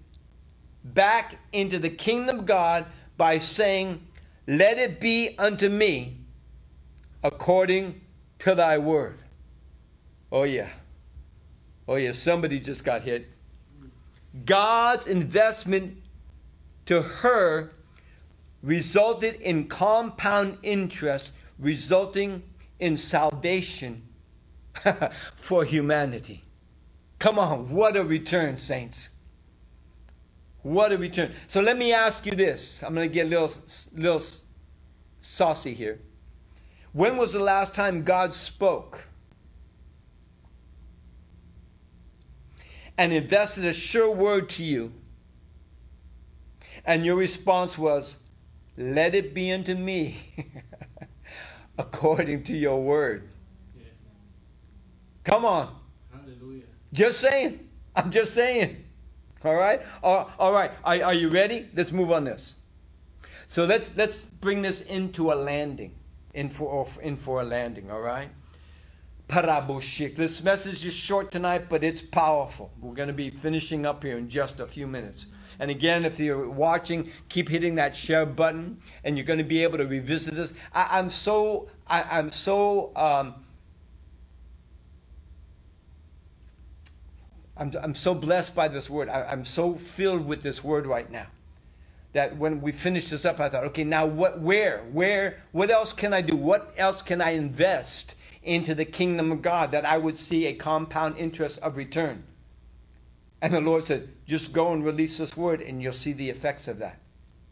[0.83, 4.05] back into the kingdom of God by saying,
[4.45, 6.17] Let it be unto me
[7.23, 8.01] according
[8.39, 9.19] to thy word.
[10.33, 10.67] Oh, yeah.
[11.87, 12.11] Oh, yeah.
[12.11, 13.29] Somebody just got hit.
[14.45, 16.01] God's investment
[16.85, 17.71] to her
[18.61, 22.43] resulted in compound interest, resulting
[22.79, 24.03] in salvation
[25.35, 26.43] for humanity.
[27.19, 29.09] Come on, what a return, saints.
[30.61, 31.33] What a return.
[31.47, 32.83] So let me ask you this.
[32.83, 33.51] I'm going to get a little,
[33.93, 34.21] little
[35.21, 35.99] saucy here.
[36.93, 39.07] When was the last time God spoke
[42.97, 44.93] and invested a sure word to you?
[46.85, 48.17] And your response was,
[48.77, 50.17] let it be unto me
[51.77, 53.27] according to your word.
[53.75, 53.83] Yeah.
[55.23, 55.75] Come on.
[56.11, 56.63] Hallelujah.
[56.93, 57.67] Just saying.
[57.95, 58.83] I'm just saying.
[59.43, 59.81] All right?
[60.01, 60.71] All, all right.
[60.83, 61.67] Are, are you ready?
[61.73, 62.55] Let's move on this.
[63.47, 65.93] So let's let's bring this into a landing.
[66.37, 68.29] in for, in for a landing, all right?
[69.27, 70.15] Parabushik.
[70.15, 72.71] This message is short tonight, but it's powerful.
[72.79, 75.27] We're going to be finishing up here in just a few minutes.
[75.59, 79.63] And again, if you're watching, keep hitting that share button, and you're going to be
[79.63, 80.53] able to revisit this.
[80.73, 83.33] I, am so, I, am so, um,
[87.57, 89.09] I'm, I'm so blessed by this word.
[89.09, 91.27] I, I'm so filled with this word right now
[92.13, 95.91] that when we finished this up, I thought, okay, now what, where, where, what else
[95.91, 96.37] can I do?
[96.37, 98.15] What else can I invest
[98.47, 102.23] into the kingdom of God that I would see a compound interest of return?
[103.41, 106.67] And the Lord said, just go and release this word and you'll see the effects
[106.67, 106.99] of that.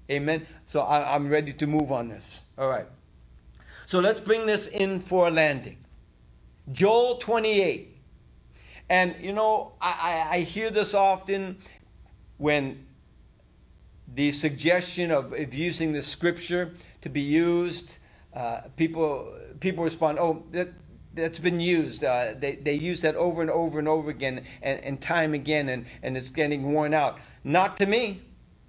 [0.09, 0.47] Amen.
[0.65, 2.41] So I, am ready to move on this.
[2.57, 2.87] All right.
[3.85, 5.77] So let's bring this in for a landing.
[6.71, 7.95] Joel 28.
[8.89, 11.57] And you know, I, I, I hear this often
[12.37, 12.85] when
[14.13, 17.97] the suggestion of, of using the scripture to be used,
[18.33, 20.69] uh, people people respond, "Oh, that
[21.15, 22.03] that's been used.
[22.03, 25.69] Uh, they they use that over and over and over again and, and time again,
[25.69, 28.21] and and it's getting worn out." Not to me.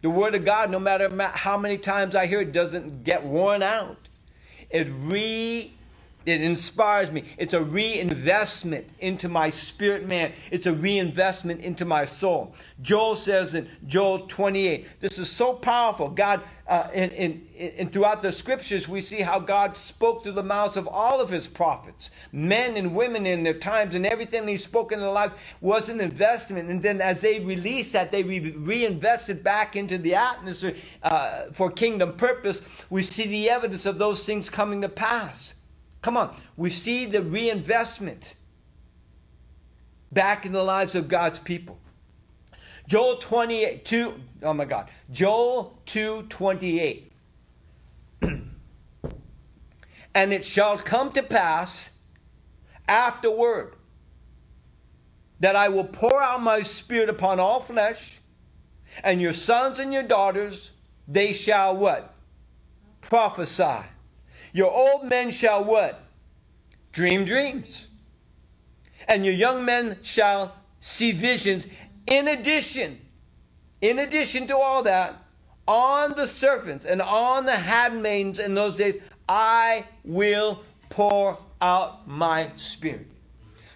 [0.02, 3.62] The word of God, no matter how many times I hear it, doesn't get worn
[3.62, 3.96] out.
[4.70, 5.75] It re
[6.26, 7.22] it inspires me.
[7.38, 10.32] It's a reinvestment into my spirit man.
[10.50, 12.52] It's a reinvestment into my soul.
[12.82, 16.08] Joel says in Joel 28, this is so powerful.
[16.08, 20.88] God, uh, in, throughout the scriptures, we see how God spoke through the mouths of
[20.88, 24.98] all of his prophets, men and women in their times, and everything he spoke in
[24.98, 26.68] their lives was an investment.
[26.68, 31.70] And then as they released that, they re- reinvested back into the atmosphere uh, for
[31.70, 32.62] kingdom purpose.
[32.90, 35.54] We see the evidence of those things coming to pass.
[36.02, 38.34] Come on, we see the reinvestment
[40.12, 41.78] back in the lives of God's people.
[42.86, 47.12] Joel 28, 2, oh my God, Joel 2 28.
[50.14, 51.90] and it shall come to pass
[52.88, 53.74] afterward
[55.40, 58.20] that I will pour out my spirit upon all flesh,
[59.04, 60.70] and your sons and your daughters,
[61.06, 62.14] they shall what?
[63.02, 63.84] Prophesy.
[64.56, 66.02] Your old men shall what?
[66.90, 67.88] Dream dreams.
[69.06, 71.66] And your young men shall see visions.
[72.06, 72.98] In addition,
[73.82, 75.14] in addition to all that,
[75.68, 78.96] on the servants and on the handmaidens in those days,
[79.28, 83.08] I will pour out my spirit.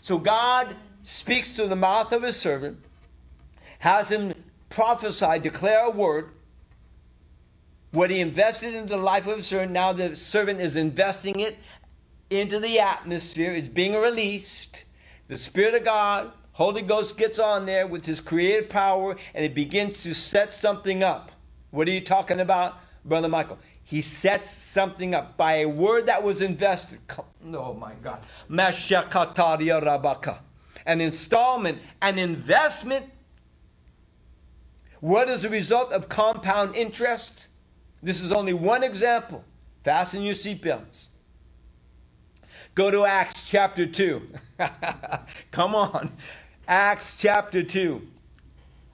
[0.01, 2.79] So God speaks through the mouth of his servant,
[3.81, 4.33] has him
[4.71, 6.31] prophesy, declare a word,
[7.92, 11.59] what he invested into the life of a servant, now the servant is investing it
[12.31, 13.53] into the atmosphere.
[13.53, 14.85] It's being released.
[15.29, 19.55] The Spirit of God, Holy Ghost gets on there with his creative power and it
[19.55, 21.33] begins to set something up.
[21.70, 23.59] What are you talking about, Brother Michael?
[23.83, 27.00] He sets something up by a word that was invested.
[27.53, 28.20] Oh my God.
[28.48, 30.38] Rabaka.
[30.87, 33.07] An installment, an investment.
[35.00, 37.48] What is the result of compound interest?
[38.02, 39.44] This is only one example.
[39.84, 41.04] Fasten your seatbelts.
[42.74, 44.22] Go to Acts chapter 2.
[45.50, 46.12] Come on.
[46.68, 48.06] Acts chapter 2.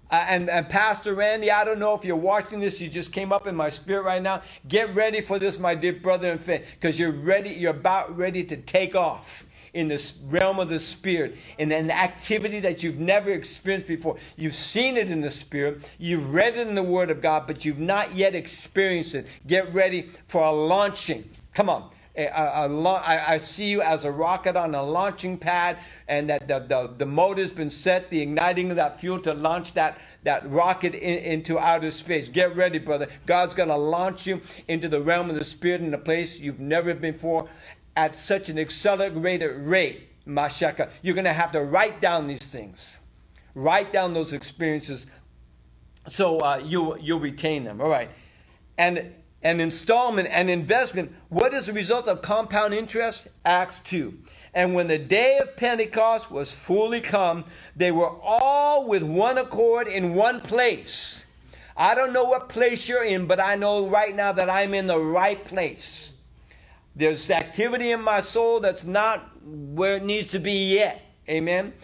[0.09, 3.33] Uh, and, and Pastor Randy, I don't know if you're watching this, you just came
[3.33, 4.43] up in my spirit right now.
[4.69, 8.45] Get ready for this, my dear brother and friend, because you're ready, you're about ready
[8.45, 13.31] to take off in the realm of the spirit in an activity that you've never
[13.31, 14.17] experienced before.
[14.37, 17.65] You've seen it in the spirit, you've read it in the word of God, but
[17.65, 19.27] you've not yet experienced it.
[19.47, 21.29] Get ready for a launching.
[21.55, 21.91] Come on.
[22.19, 25.77] I see you as a rocket on a launching pad,
[26.09, 29.75] and that the, the, the motor's been set, the igniting of that fuel to launch
[29.75, 32.31] that, that rocket in, into outer space.
[32.31, 33.09] Get ready, brother.
[33.27, 36.61] God's going to launch you into the realm of the Spirit in a place you've
[36.61, 37.49] never been before
[37.97, 42.97] at such an accelerated rate, Mashaka, you're going to have to write down these things.
[43.55, 45.07] Write down those experiences
[46.09, 47.81] so uh, you, you'll retain them.
[47.81, 48.11] All right.
[48.79, 53.29] And an installment, an investment, what is the result of compound interest?
[53.45, 54.17] Acts 2.
[54.55, 59.87] And when the day of Pentecost was fully come, they were all with one accord
[59.87, 61.25] in one place.
[61.77, 64.87] I don't know what place you're in, but I know right now that I'm in
[64.87, 66.13] the right place.
[66.97, 71.03] There's activity in my soul that's not where it needs to be yet.
[71.29, 71.75] Amen.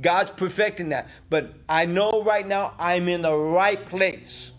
[0.00, 1.08] God's perfecting that.
[1.30, 4.52] But I know right now I'm in the right place.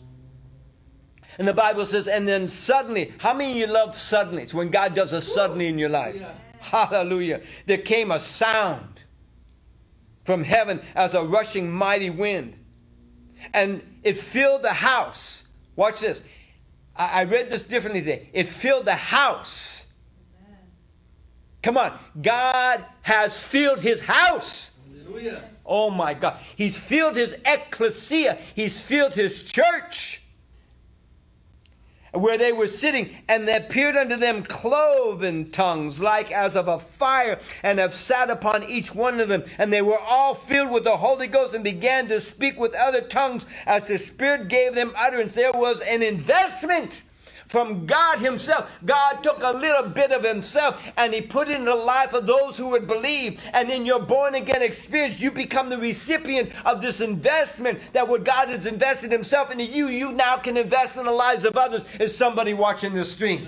[1.38, 4.44] And the Bible says, and then suddenly, how many of you love suddenly?
[4.44, 6.16] It's when God does a suddenly in your life.
[6.16, 6.34] Yeah.
[6.60, 7.42] Hallelujah.
[7.66, 9.00] There came a sound
[10.26, 12.56] from heaven as a rushing mighty wind.
[13.54, 15.44] And it filled the house.
[15.76, 16.24] Watch this.
[16.96, 18.30] I, I read this differently today.
[18.34, 19.79] It filled the house
[21.62, 21.98] Come on.
[22.22, 24.72] God has filled his house.
[25.04, 25.44] Hallelujah.
[25.66, 26.40] Oh my God.
[26.56, 28.38] He's filled his ecclesia.
[28.56, 30.22] He's filled his church
[32.12, 36.80] where they were sitting, and there appeared unto them cloven tongues, like as of a
[36.80, 39.44] fire, and have sat upon each one of them.
[39.58, 43.02] And they were all filled with the Holy Ghost and began to speak with other
[43.02, 45.34] tongues as the Spirit gave them utterance.
[45.34, 47.04] There was an investment
[47.50, 48.72] from God Himself.
[48.86, 52.26] God took a little bit of Himself and He put it in the life of
[52.26, 53.42] those who would believe.
[53.54, 58.24] And in your born again experience, you become the recipient of this investment that what
[58.24, 61.84] God has invested Himself into you, you now can invest in the lives of others.
[62.00, 63.48] Is somebody watching this stream?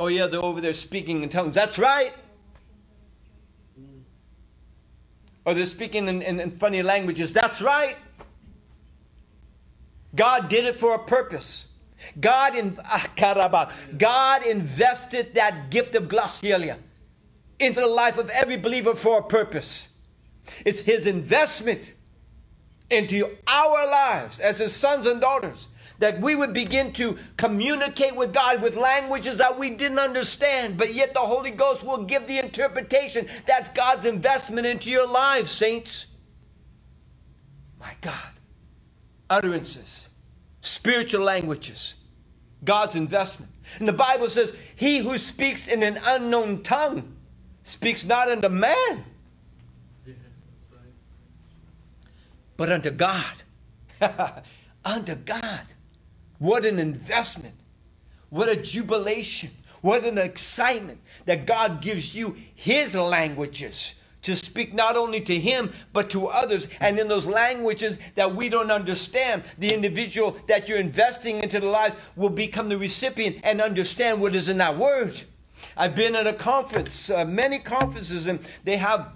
[0.00, 1.56] Oh, yeah, they're over there speaking in tongues.
[1.56, 2.14] That's right.
[5.48, 7.32] Or they're speaking in, in, in funny languages.
[7.32, 7.96] That's right.
[10.14, 11.64] God did it for a purpose.
[12.20, 16.76] God, in, ah, God invested that gift of glossolalia
[17.58, 19.88] into the life of every believer for a purpose.
[20.66, 21.94] It's His investment
[22.90, 25.66] into our lives as His sons and daughters
[25.98, 30.94] that we would begin to communicate with God with languages that we didn't understand, but
[30.94, 33.26] yet the Holy Ghost will give the interpretation.
[33.46, 36.06] That's God's investment into your lives, saints.
[37.80, 38.14] My God.
[39.30, 40.08] Utterances,
[40.60, 41.94] spiritual languages,
[42.64, 43.52] God's investment.
[43.78, 47.14] And the Bible says, He who speaks in an unknown tongue
[47.62, 49.04] speaks not unto man,
[52.56, 53.42] but unto God.
[54.84, 55.62] unto God.
[56.38, 57.54] What an investment.
[58.30, 59.50] What a jubilation.
[59.80, 65.72] What an excitement that God gives you His languages to speak not only to Him,
[65.92, 66.68] but to others.
[66.80, 71.66] And in those languages that we don't understand, the individual that you're investing into the
[71.66, 75.20] lives will become the recipient and understand what is in that word.
[75.76, 79.12] I've been at a conference, uh, many conferences, and they have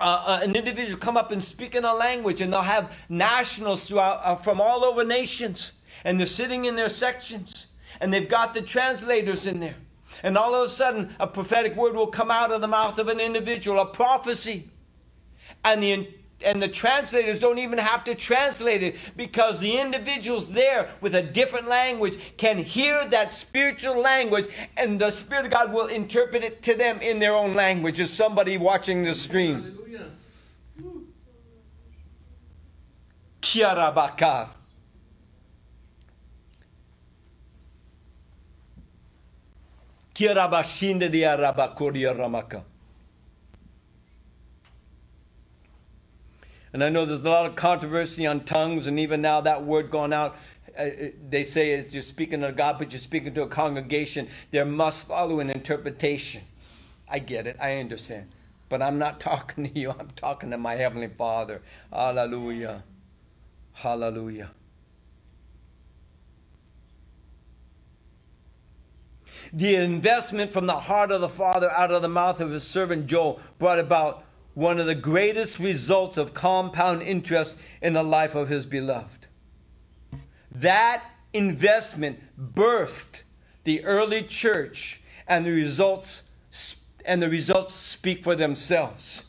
[0.00, 3.84] uh, uh, an individual come up and speak in a language, and they'll have nationals
[3.84, 5.72] throughout, uh, from all over nations
[6.04, 7.66] and they're sitting in their sections
[8.00, 9.76] and they've got the translators in there.
[10.22, 13.08] And all of a sudden, a prophetic word will come out of the mouth of
[13.08, 14.68] an individual, a prophecy.
[15.64, 16.08] And the,
[16.42, 21.22] and the translators don't even have to translate it because the individuals there with a
[21.22, 26.62] different language can hear that spiritual language and the Spirit of God will interpret it
[26.62, 28.00] to them in their own language.
[28.00, 29.62] Is somebody watching the stream?
[29.62, 30.10] Hallelujah.
[46.72, 49.90] And I know there's a lot of controversy on tongues, and even now that word
[49.90, 50.36] going out,
[50.78, 50.90] uh, uh
[51.28, 54.28] they say it's you're speaking to God, but you're speaking to a congregation.
[54.50, 56.42] There must follow an interpretation.
[57.08, 58.30] I get it, I understand.
[58.68, 61.62] But I'm not talking to you, I'm talking to my Heavenly Father.
[61.90, 62.84] Hallelujah.
[63.72, 64.50] Hallelujah.
[69.52, 73.06] The investment from the heart of the Father out of the mouth of his servant
[73.06, 74.24] Joel brought about
[74.54, 79.26] one of the greatest results of compound interest in the life of his beloved.
[80.52, 83.22] That investment birthed
[83.64, 86.22] the early church and the results
[87.04, 89.22] and the results speak for themselves.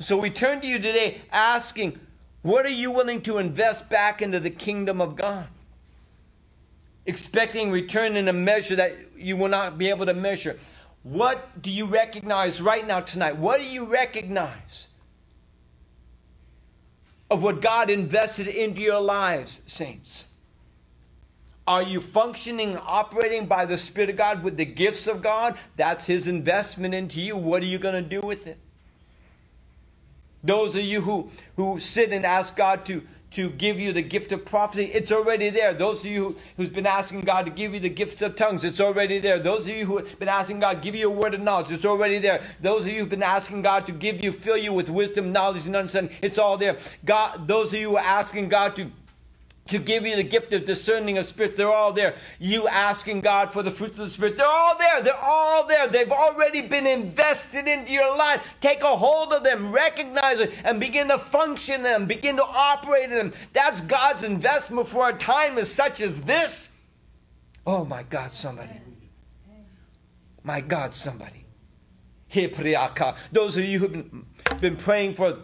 [0.00, 1.98] So we turn to you today asking,
[2.42, 5.48] what are you willing to invest back into the kingdom of God?
[7.08, 10.58] Expecting return in a measure that you will not be able to measure.
[11.02, 13.36] What do you recognize right now tonight?
[13.36, 14.88] What do you recognize
[17.30, 20.26] of what God invested into your lives, saints?
[21.66, 25.56] Are you functioning, operating by the Spirit of God with the gifts of God?
[25.76, 27.36] That's His investment into you.
[27.36, 28.58] What are you going to do with it?
[30.44, 34.32] Those of you who, who sit and ask God to, to give you the gift
[34.32, 35.74] of prophecy, it's already there.
[35.74, 38.80] Those of you who's been asking God to give you the gift of tongues, it's
[38.80, 39.38] already there.
[39.38, 41.84] Those of you who have been asking God give you a word of knowledge, it's
[41.84, 42.42] already there.
[42.62, 45.66] Those of you who've been asking God to give you, fill you with wisdom, knowledge,
[45.66, 46.78] and understanding, it's all there.
[47.04, 48.90] God, those of you who are asking God to
[49.68, 51.56] to give you the gift of discerning of spirit.
[51.56, 52.14] They're all there.
[52.38, 54.36] You asking God for the fruits of the spirit.
[54.36, 55.02] They're all there.
[55.02, 55.88] They're all there.
[55.88, 58.44] They've already been invested into your life.
[58.60, 63.10] Take a hold of them, recognize it, and begin to function them, begin to operate
[63.10, 63.32] in them.
[63.52, 66.68] That's God's investment for a time as such as this.
[67.66, 68.80] Oh my God, somebody.
[70.42, 71.44] My God, somebody.
[73.32, 74.26] Those of you who've been,
[74.60, 75.38] been praying for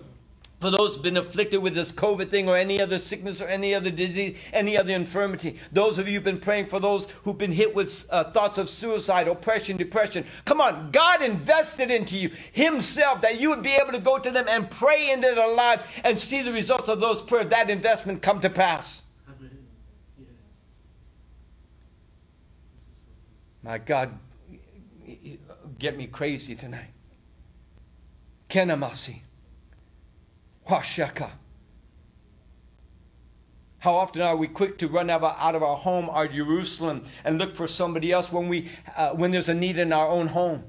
[0.65, 3.75] for those who've been afflicted with this COVID thing or any other sickness or any
[3.75, 5.59] other disease, any other infirmity.
[5.73, 8.71] Those of you who've been praying for those who've been hit with uh, thoughts of
[8.71, 10.25] suicide, oppression, depression.
[10.47, 14.31] Come on, God invested into you Himself that you would be able to go to
[14.31, 18.23] them and pray into their life and see the results of those prayers, that investment
[18.23, 19.03] come to pass.
[23.63, 24.19] My God,
[25.79, 26.89] get me crazy tonight.
[28.49, 29.24] Kenamasi.
[30.69, 31.31] Washaka.
[33.79, 35.23] How often are we quick to run out
[35.55, 39.51] of our home, our Jerusalem, and look for somebody else when, we, uh, when there's
[39.51, 40.65] a need in our own home?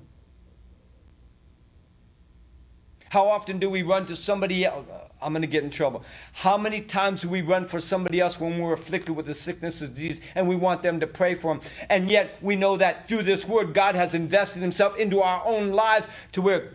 [3.09, 4.85] How often do we run to somebody else?
[5.21, 6.03] I'm going to get in trouble.
[6.33, 9.81] How many times do we run for somebody else when we're afflicted with a sickness
[9.81, 11.63] or disease and we want them to pray for them?
[11.89, 15.69] And yet we know that through this word, God has invested himself into our own
[15.69, 16.73] lives to where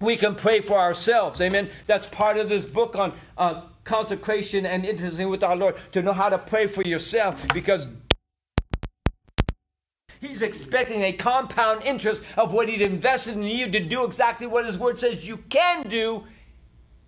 [0.00, 1.40] we can pray for ourselves.
[1.40, 1.70] Amen.
[1.86, 6.12] That's part of this book on uh, consecration and intimacy with our Lord to know
[6.12, 7.86] how to pray for yourself because
[10.20, 14.66] He's expecting a compound interest of what He'd invested in you to do exactly what
[14.66, 16.24] His Word says you can do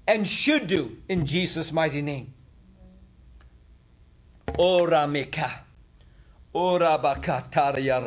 [0.06, 2.32] and should do in Jesus' mighty name.
[4.58, 5.50] Ora meka.
[6.52, 8.02] Ora bakataria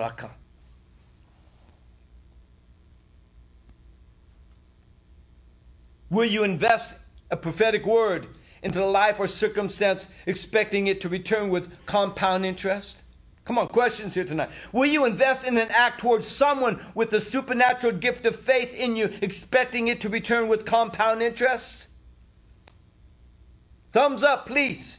[6.09, 6.95] Will you invest
[7.31, 8.27] a prophetic word
[8.61, 12.97] into the life or circumstance, expecting it to return with compound interest?
[13.45, 14.49] Come on, questions here tonight.
[14.71, 18.95] Will you invest in an act towards someone with the supernatural gift of faith in
[18.95, 21.87] you, expecting it to return with compound interest?
[23.91, 24.97] Thumbs up, please.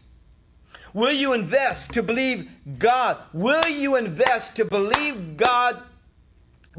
[0.95, 2.49] Will you invest to believe
[2.79, 3.19] God?
[3.33, 5.83] Will you invest to believe God,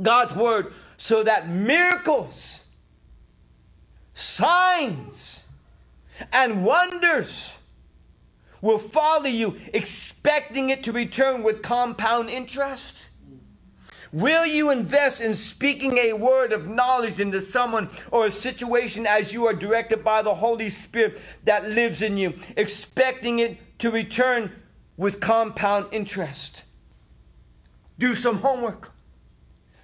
[0.01, 2.61] God's word, so that miracles
[4.17, 5.43] signs
[6.33, 7.53] and wonders
[8.61, 13.07] will follow you, expecting it to return with compound interest?
[14.11, 19.33] Will you invest in speaking a word of knowledge into someone or a situation as
[19.33, 24.51] you are directed by the Holy Spirit that lives in you, expecting it to return
[24.95, 26.63] with compound interest?
[27.99, 28.91] Do some homework.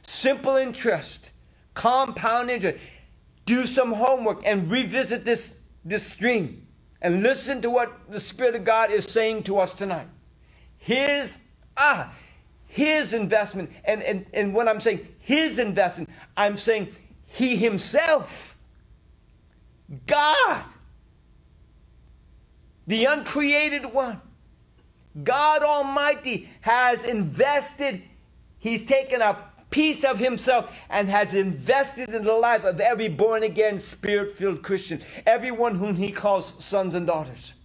[0.07, 1.31] Simple interest,
[1.73, 2.79] compound interest
[3.45, 6.65] do some homework and revisit this, this dream
[7.01, 10.07] and listen to what the Spirit of God is saying to us tonight.
[10.77, 11.39] His,
[11.75, 12.13] ah,
[12.67, 13.71] his investment.
[13.85, 16.89] And, and, and when I'm saying his investment, I'm saying
[17.27, 18.55] he himself,
[20.07, 20.63] God,
[22.87, 24.21] the uncreated one,
[25.23, 28.01] God Almighty has invested,
[28.59, 29.37] he's taken a
[29.73, 34.61] piece of himself and has invested in the life of every born again, spirit filled
[34.61, 37.55] Christian, everyone whom he calls sons and daughters.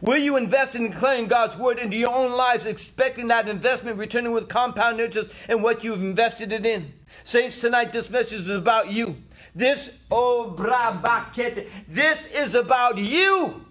[0.00, 4.32] Will you invest in declaring God's word into your own lives, expecting that investment returning
[4.32, 6.94] with compound interest in what you've invested it in?
[7.24, 9.16] Saints, tonight this message is about you.
[9.54, 13.66] This, oh, brabakete, this is about you.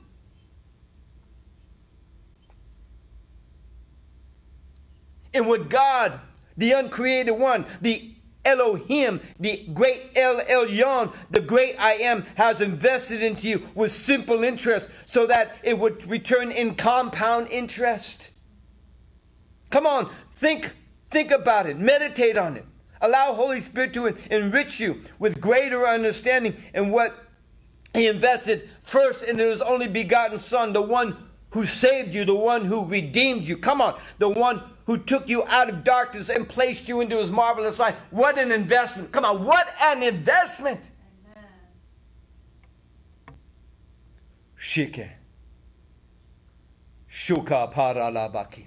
[5.33, 6.19] And what God,
[6.57, 8.11] the uncreated one, the
[8.43, 14.43] Elohim, the great El Elyon, the great I am, has invested into you with simple
[14.43, 18.29] interest so that it would return in compound interest.
[19.69, 20.73] Come on, think,
[21.09, 22.65] think about it, meditate on it.
[22.99, 27.15] Allow Holy Spirit to enrich you with greater understanding in what
[27.93, 31.17] He invested first in His only begotten Son, the one
[31.51, 33.57] who saved you, the one who redeemed you.
[33.57, 37.31] Come on, the one who took you out of darkness and placed you into his
[37.31, 37.95] marvelous light.
[38.09, 39.13] What an investment.
[39.13, 40.81] Come on, what an investment.
[44.59, 45.11] Shike.
[47.09, 48.65] Shuka paralabaki.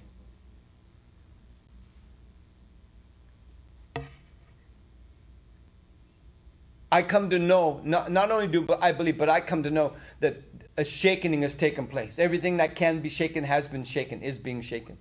[6.91, 9.93] I come to know, not, not only do I believe, but I come to know
[10.21, 10.41] that
[10.79, 12.19] a shaking has taken place.
[12.19, 14.97] Everything that can be shaken has been shaken, is being shaken.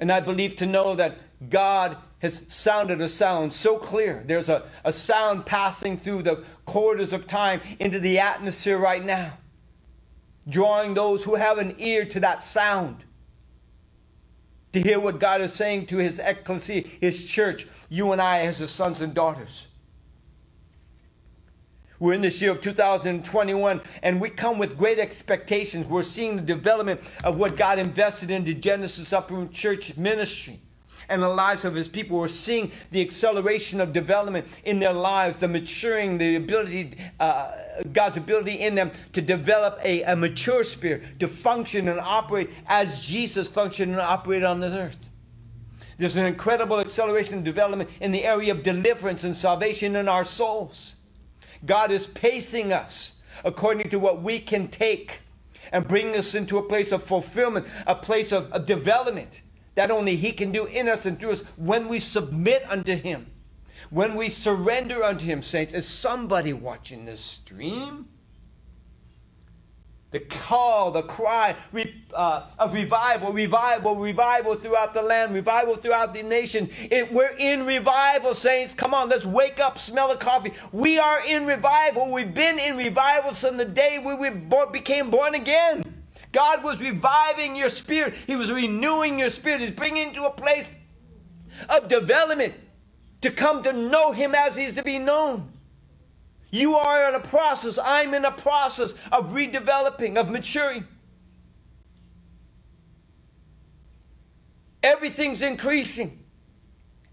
[0.00, 4.24] And I believe to know that God has sounded a sound so clear.
[4.26, 9.34] There's a, a sound passing through the corridors of time into the atmosphere right now,
[10.48, 13.04] drawing those who have an ear to that sound
[14.72, 18.58] to hear what God is saying to his ecclesia, his church, you and I as
[18.58, 19.66] his sons and daughters.
[22.00, 25.86] We're in this year of 2021 and we come with great expectations.
[25.86, 30.60] We're seeing the development of what God invested into Genesis Upper Church ministry.
[31.10, 32.18] and the lives of his people.
[32.18, 37.50] We're seeing the acceleration of development in their lives, the maturing, the ability, uh,
[37.92, 43.00] God's ability in them to develop a, a mature spirit, to function and operate as
[43.00, 45.10] Jesus functioned and operated on this earth.
[45.98, 50.24] There's an incredible acceleration of development in the area of deliverance and salvation in our
[50.24, 50.94] souls.
[51.64, 55.20] God is pacing us according to what we can take
[55.72, 59.40] and bring us into a place of fulfillment, a place of, of development
[59.74, 63.26] that only He can do in us and through us when we submit unto Him,
[63.88, 65.72] when we surrender unto Him, saints.
[65.72, 68.08] Is somebody watching this stream?
[70.10, 71.54] The call, the cry
[72.14, 76.68] uh, of revival, revival, revival throughout the land, revival throughout the nation.
[76.90, 78.74] It, we're in revival, saints.
[78.74, 80.52] Come on, let's wake up, smell the coffee.
[80.72, 82.10] We are in revival.
[82.12, 84.30] We've been in revival since the day we, we
[84.72, 85.84] became born again.
[86.32, 88.14] God was reviving your spirit.
[88.26, 89.60] He was renewing your spirit.
[89.60, 90.74] He's bringing you to a place
[91.68, 92.54] of development
[93.20, 95.49] to come to know Him as He's to be known.
[96.50, 100.86] You are in a process, I'm in a process of redeveloping, of maturing.
[104.82, 106.18] Everything's increasing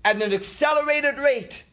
[0.04, 1.64] at an accelerated rate.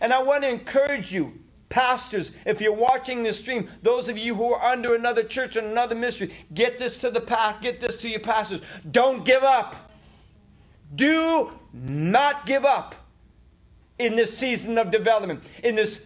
[0.00, 1.32] And I want to encourage you,
[1.68, 5.66] pastors, if you're watching this stream, those of you who are under another church and
[5.66, 8.60] another ministry, get this to the path, get this to your pastors.
[8.90, 9.74] Don't give up.
[10.94, 12.94] Do not give up
[13.98, 16.00] in this season of development, in this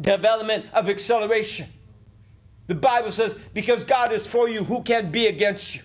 [0.00, 1.68] development of acceleration.
[2.66, 5.82] The Bible says, because God is for you, who can be against you?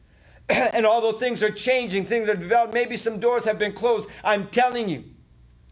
[0.48, 4.08] and although things are changing, things are developed, maybe some doors have been closed.
[4.22, 5.04] I'm telling you,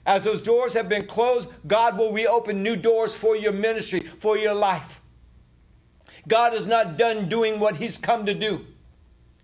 [0.04, 4.36] as those doors have been closed, God will reopen new doors for your ministry, for
[4.36, 5.00] your life.
[6.28, 8.66] God is not done doing what He's come to do.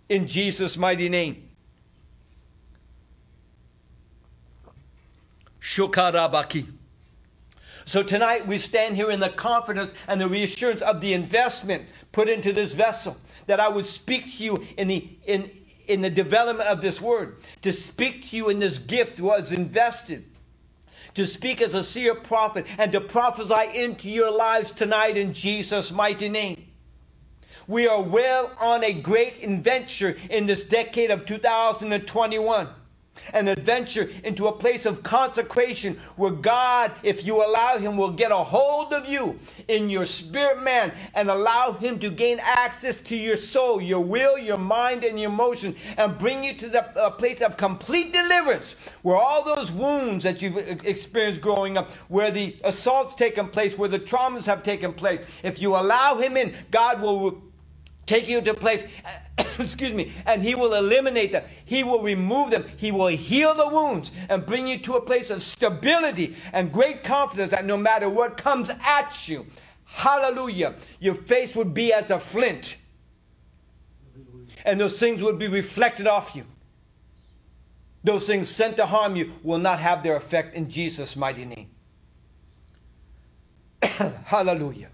[0.09, 1.49] In Jesus' mighty name.
[5.61, 6.67] Shukarabaki.
[7.93, 12.27] So tonight we stand here in the confidence and the reassurance of the investment put
[12.27, 13.19] into this vessel
[13.49, 15.51] that I would speak to you in the in
[15.87, 17.37] in the development of this word.
[17.61, 20.25] To speak to you in this gift was invested.
[21.17, 25.93] To speak as a seer prophet and to prophesy into your lives tonight in Jesus'
[25.93, 26.65] mighty name.
[27.69, 32.69] We are well on a great adventure in this decade of 2021
[33.33, 38.31] an adventure into a place of consecration where God, if you allow Him, will get
[38.31, 43.17] a hold of you in your spirit man and allow Him to gain access to
[43.17, 46.83] your soul, your will, your mind, and your emotion and bring you to the
[47.19, 52.57] place of complete deliverance where all those wounds that you've experienced growing up, where the
[52.65, 57.01] assaults taken place, where the traumas have taken place, if you allow Him in, God
[57.01, 57.43] will
[58.07, 58.85] take you to a place,
[59.59, 61.45] excuse me, and He will eliminate them.
[61.65, 62.67] He will remove them.
[62.77, 67.03] He will heal the wounds and bring you to a place of stability and great
[67.03, 69.47] confidence that no matter what comes at you,
[69.85, 72.77] hallelujah, your face would be as a flint.
[74.65, 76.45] And those things would be reflected off you.
[78.05, 81.69] Those things sent to harm you will not have their effect in Jesus' mighty name.
[84.25, 84.89] hallelujah.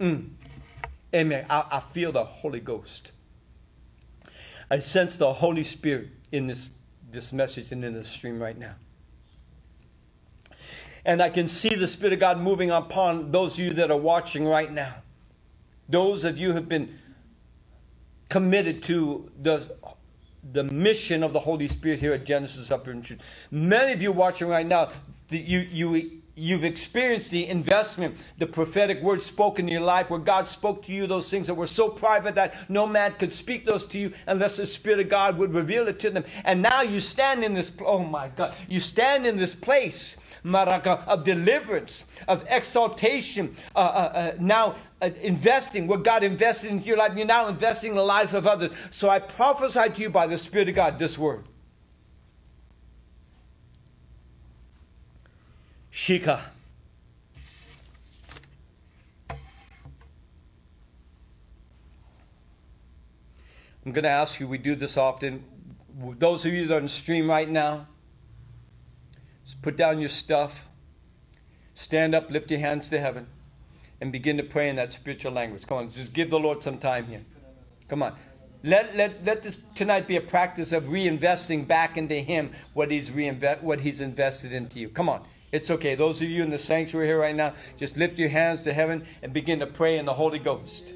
[0.00, 0.28] Mm.
[1.14, 1.46] Amen.
[1.48, 3.12] I, I feel the Holy Ghost.
[4.70, 6.70] I sense the Holy Spirit in this,
[7.10, 8.74] this message and in this stream right now.
[11.04, 13.96] And I can see the Spirit of God moving upon those of you that are
[13.96, 14.94] watching right now.
[15.88, 16.98] Those of you who have been
[18.28, 19.70] committed to the,
[20.52, 23.20] the mission of the Holy Spirit here at Genesis Upper Church.
[23.52, 24.90] Many of you watching right now,
[25.30, 30.46] you, you you've experienced the investment, the prophetic words spoken in your life, where God
[30.46, 33.86] spoke to you those things that were so private that no man could speak those
[33.86, 36.24] to you unless the Spirit of God would reveal it to them.
[36.44, 41.02] And now you stand in this, oh my God, you stand in this place, Maraka,
[41.06, 46.98] of deliverance, of exaltation, uh, uh, uh, now uh, investing what God invested into your
[46.98, 47.16] life.
[47.16, 48.70] You're now investing in the lives of others.
[48.90, 51.44] So I prophesy to you by the Spirit of God this word.
[55.96, 56.40] Shika.
[63.84, 65.42] I'm going to ask you, we do this often.
[66.18, 67.86] Those of you that are on stream right now,
[69.46, 70.66] just put down your stuff,
[71.74, 73.26] stand up, lift your hands to heaven,
[74.02, 75.66] and begin to pray in that spiritual language.
[75.66, 77.22] Come on, just give the Lord some time here.
[77.88, 78.14] Come on.
[78.62, 83.10] Let, let, let this tonight be a practice of reinvesting back into Him what He's,
[83.10, 84.90] reinvest, what he's invested into you.
[84.90, 85.24] Come on.
[85.52, 85.94] It's okay.
[85.94, 89.06] Those of you in the sanctuary here right now, just lift your hands to heaven
[89.22, 90.92] and begin to pray in the Holy Ghost.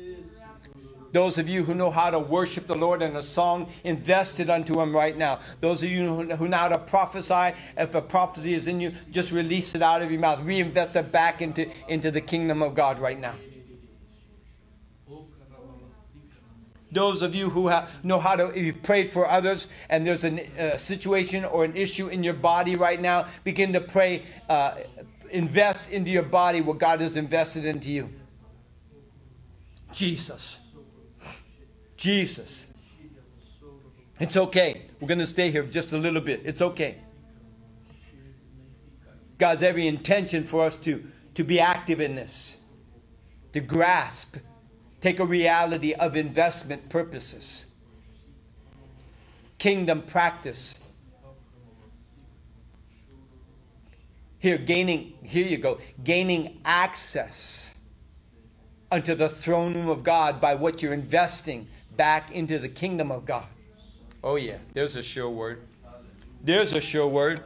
[1.12, 4.48] Those of you who know how to worship the Lord in a song, invest it
[4.48, 5.40] unto Him right now.
[5.60, 9.32] Those of you who know how to prophesy, if a prophecy is in you, just
[9.32, 10.40] release it out of your mouth.
[10.40, 13.34] Reinvest it back into, into the kingdom of God right now.
[16.92, 20.74] Those of you who have, know how to, you've prayed for others and there's a
[20.74, 24.24] uh, situation or an issue in your body right now, begin to pray.
[24.48, 24.74] Uh,
[25.30, 28.10] invest into your body what God has invested into you.
[29.92, 30.58] Jesus.
[31.96, 32.66] Jesus.
[34.18, 34.82] It's okay.
[35.00, 36.42] We're going to stay here just a little bit.
[36.44, 36.96] It's okay.
[39.38, 41.02] God's every intention for us to,
[41.34, 42.58] to be active in this,
[43.54, 44.36] to grasp,
[45.00, 47.64] take a reality of investment purposes,
[49.58, 50.74] kingdom practice.
[54.38, 57.74] Here, gaining, here you go, gaining access
[58.90, 63.26] unto the throne room of God by what you're investing back into the kingdom of
[63.26, 63.46] God.
[64.24, 65.62] Oh, yeah, there's a sure word.
[66.42, 67.42] There's a sure word.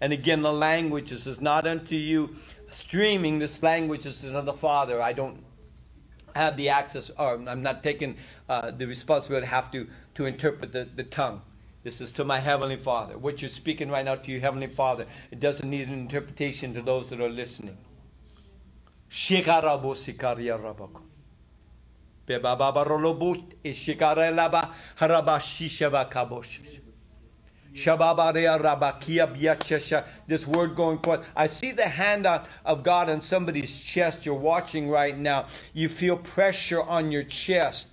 [0.00, 2.36] And again, the languages is not unto you
[2.70, 5.00] streaming this language is to the Father.
[5.00, 5.44] I don't
[6.34, 8.16] have the access, or I'm not taking
[8.48, 11.42] uh, the responsibility to have to, to interpret the, the tongue.
[11.82, 13.16] This is to my Heavenly Father.
[13.16, 16.82] What you're speaking right now to your Heavenly Father, it doesn't need an interpretation to
[16.82, 17.78] those that are listening.
[30.26, 31.24] This word going forth.
[31.36, 34.26] I see the hand of God on somebody's chest.
[34.26, 35.46] You're watching right now.
[35.72, 37.88] You feel pressure on your chest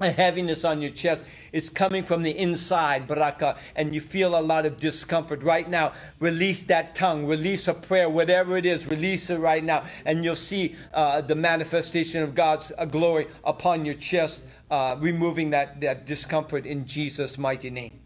[0.00, 1.22] a heaviness on your chest.
[1.52, 5.92] It's coming from the inside, baraka, and you feel a lot of discomfort right now.
[6.20, 10.36] Release that tongue, release a prayer, whatever it is, release it right now, and you'll
[10.36, 16.06] see uh, the manifestation of God's uh, glory upon your chest, uh, removing that, that
[16.06, 18.00] discomfort in Jesus' mighty name.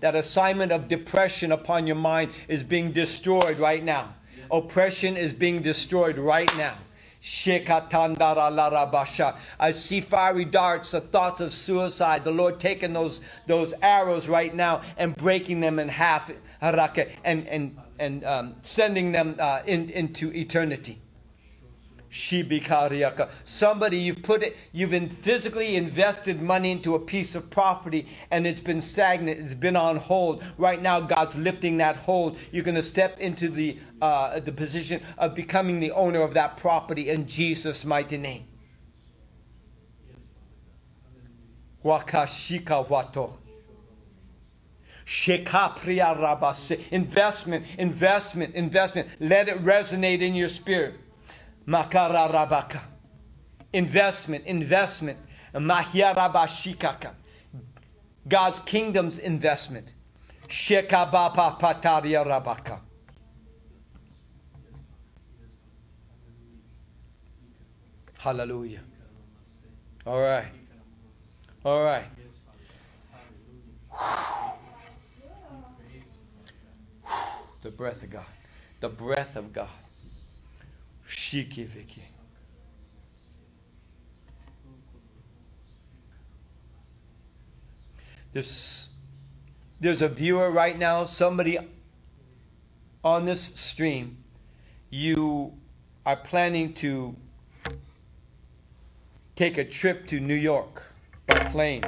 [0.00, 4.14] That assignment of depression upon your mind is being destroyed right now.
[4.50, 6.74] Oppression is being destroyed right now.
[9.60, 12.24] I see fiery darts, the thoughts of suicide.
[12.24, 16.30] The Lord taking those, those arrows right now and breaking them in half
[16.60, 21.01] and, and, and um, sending them uh, in, into eternity.
[22.12, 23.30] Shibikariaka.
[23.44, 28.46] Somebody you've put it, you've in physically invested money into a piece of property and
[28.46, 30.44] it's been stagnant, it's been on hold.
[30.58, 32.36] Right now, God's lifting that hold.
[32.50, 36.58] You're going to step into the uh, the position of becoming the owner of that
[36.58, 38.44] property in Jesus' mighty name.
[41.82, 43.38] Wakashika wato.
[46.90, 49.08] Investment, investment, investment.
[49.18, 50.94] Let it resonate in your spirit.
[51.66, 52.80] Makararabaka.
[53.72, 55.18] Investment, investment.
[55.54, 57.10] Mahiarabashikaka.
[58.28, 59.88] God's kingdom's investment.
[60.48, 62.78] Shekabapa pataria rabaka.
[68.18, 68.80] Hallelujah.
[70.06, 70.46] All right.
[71.64, 72.04] All right.
[77.62, 78.24] The breath of God.
[78.80, 79.68] The breath of God.
[81.16, 82.04] Shiki Vicky.
[88.32, 88.88] There's,
[89.78, 91.58] there's a viewer right now, somebody
[93.04, 94.16] on this stream,
[94.90, 95.52] you
[96.06, 97.14] are planning to
[99.36, 100.82] take a trip to New York
[101.26, 101.84] by plane.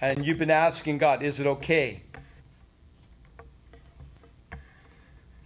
[0.00, 2.02] And you've been asking God, is it okay?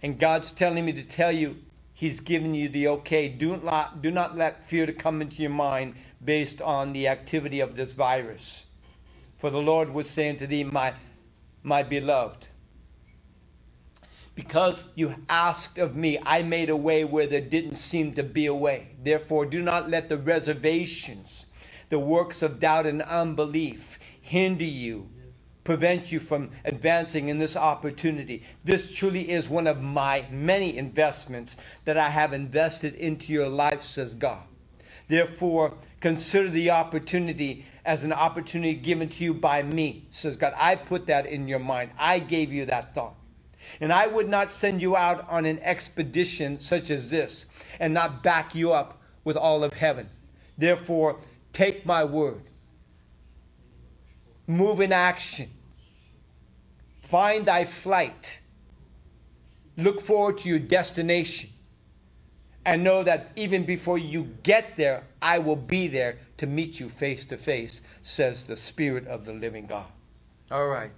[0.01, 1.57] And God's telling me to tell you,
[1.93, 3.27] He's given you the okay.
[3.27, 7.59] Do not, do not let fear to come into your mind based on the activity
[7.59, 8.67] of this virus.
[9.39, 10.93] For the Lord was saying to thee, my,
[11.63, 12.47] my beloved,
[14.35, 18.45] because you asked of me, I made a way where there didn't seem to be
[18.45, 18.89] a way.
[19.03, 21.47] Therefore, do not let the reservations,
[21.89, 25.09] the works of doubt and unbelief, hinder you
[25.67, 28.41] prevent you from advancing in this opportunity.
[28.63, 33.83] This truly is one of my many investments that I have invested into your life,
[33.83, 34.43] says God.
[35.09, 40.53] Therefore, consider the opportunity as an opportunity given to you by me, says God.
[40.55, 41.91] I put that in your mind.
[41.99, 43.15] I gave you that thought.
[43.81, 47.45] And I would not send you out on an expedition such as this
[47.77, 50.07] and not back you up with all of heaven.
[50.57, 51.19] Therefore,
[51.51, 52.39] take my word.
[54.47, 55.49] Move in action.
[57.07, 58.39] Find thy flight.
[59.77, 61.51] Look forward to your destination.
[62.65, 66.89] And know that even before you get there, I will be there to meet you
[66.89, 69.85] face to face, says the Spirit of the living God.
[70.51, 70.91] All right.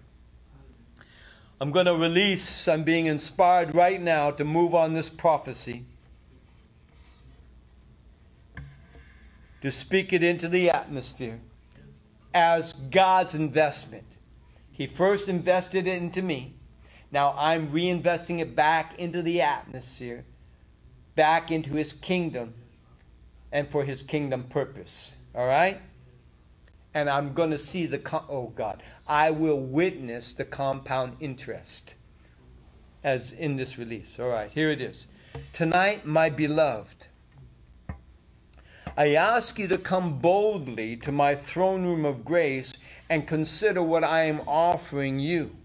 [1.61, 5.83] I'm going to release, I'm being inspired right now to move on this prophecy,
[9.61, 11.39] to speak it into the atmosphere
[12.33, 14.05] as God's investment.
[14.79, 16.53] He first invested it into me.
[17.11, 20.23] Now I'm reinvesting it back into the atmosphere,
[21.15, 22.53] back into his kingdom,
[23.51, 25.15] and for his kingdom purpose.
[25.35, 25.81] All right?
[26.93, 27.99] And I'm going to see the,
[28.29, 31.95] oh God, I will witness the compound interest
[33.03, 34.17] as in this release.
[34.17, 35.07] All right, here it is.
[35.51, 37.07] Tonight, my beloved,
[38.95, 42.75] I ask you to come boldly to my throne room of grace
[43.09, 45.55] and consider what I am offering you.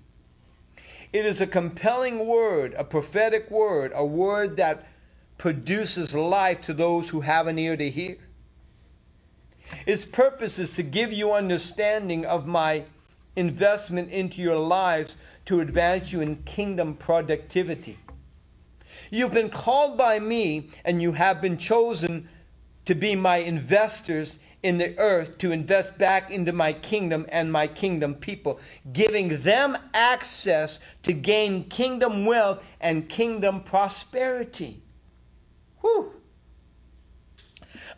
[1.13, 4.89] It is a compelling word, a prophetic word, a word that
[5.39, 8.17] produces life to those who have an ear to hear.
[9.87, 12.85] Its purpose is to give you understanding of my
[13.37, 15.17] investment into your lives
[15.47, 17.99] to advance you in kingdom productivity.
[19.11, 22.29] You've been called by me and you have been chosen
[22.87, 27.67] to be my investors in the earth to invest back into my kingdom and my
[27.67, 28.59] kingdom people,
[28.95, 34.81] giving them access to gain kingdom wealth and kingdom prosperity.
[35.83, 36.15] Whew.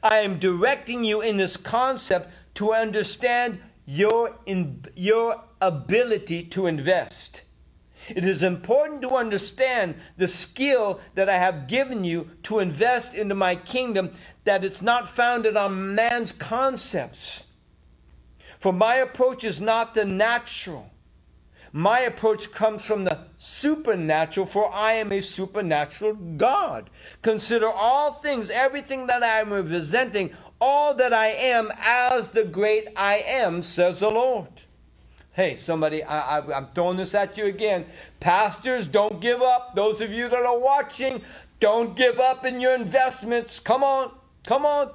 [0.02, 7.42] I am directing you in this concept to understand your, in, your ability to invest.
[8.08, 13.36] It is important to understand the skill that I have given you to invest into
[13.36, 14.12] my kingdom,
[14.46, 17.44] that it's not founded on man's concepts.
[18.58, 20.90] For my approach is not the natural.
[21.72, 26.88] My approach comes from the supernatural, for I am a supernatural God.
[27.20, 30.30] Consider all things, everything that I am representing,
[30.60, 34.48] all that I am as the great I am, says the Lord.
[35.32, 37.84] Hey, somebody, I, I, I'm throwing this at you again.
[38.20, 39.74] Pastors, don't give up.
[39.74, 41.20] Those of you that are watching,
[41.60, 43.60] don't give up in your investments.
[43.60, 44.12] Come on,
[44.46, 44.90] come on.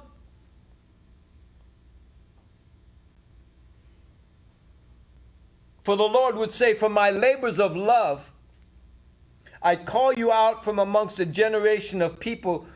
[5.84, 8.30] For the Lord would say, For my labors of love,
[9.60, 12.66] I call you out from amongst a generation of people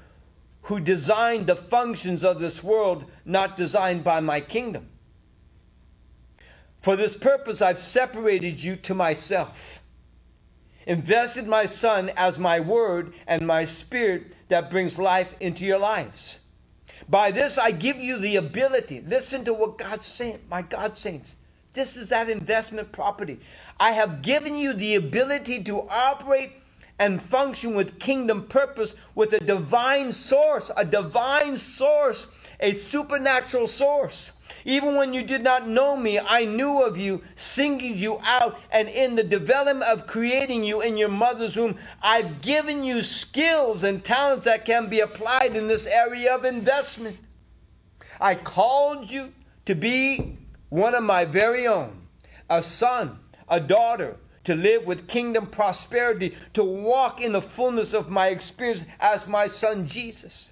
[0.62, 4.89] who designed the functions of this world, not designed by my kingdom.
[6.81, 9.81] For this purpose, I've separated you to myself,
[10.87, 16.39] invested my Son as my word and my spirit that brings life into your lives.
[17.09, 19.02] By this, I give you the ability.
[19.07, 21.36] Listen to what God's saying, my God saints.
[21.72, 23.38] This is that investment property.
[23.78, 26.52] I have given you the ability to operate
[26.98, 32.28] and function with kingdom purpose with a divine source, a divine source,
[32.59, 34.32] a supernatural source.
[34.66, 38.88] Even when you did not know me, I knew of you, singing you out, and
[38.88, 44.04] in the development of creating you in your mother's womb, I've given you skills and
[44.04, 47.16] talents that can be applied in this area of investment.
[48.20, 49.32] I called you
[49.66, 50.36] to be
[50.68, 52.00] one of my very own,
[52.50, 58.10] a son, a daughter, to live with kingdom prosperity, to walk in the fullness of
[58.10, 60.50] my experience as my son Jesus.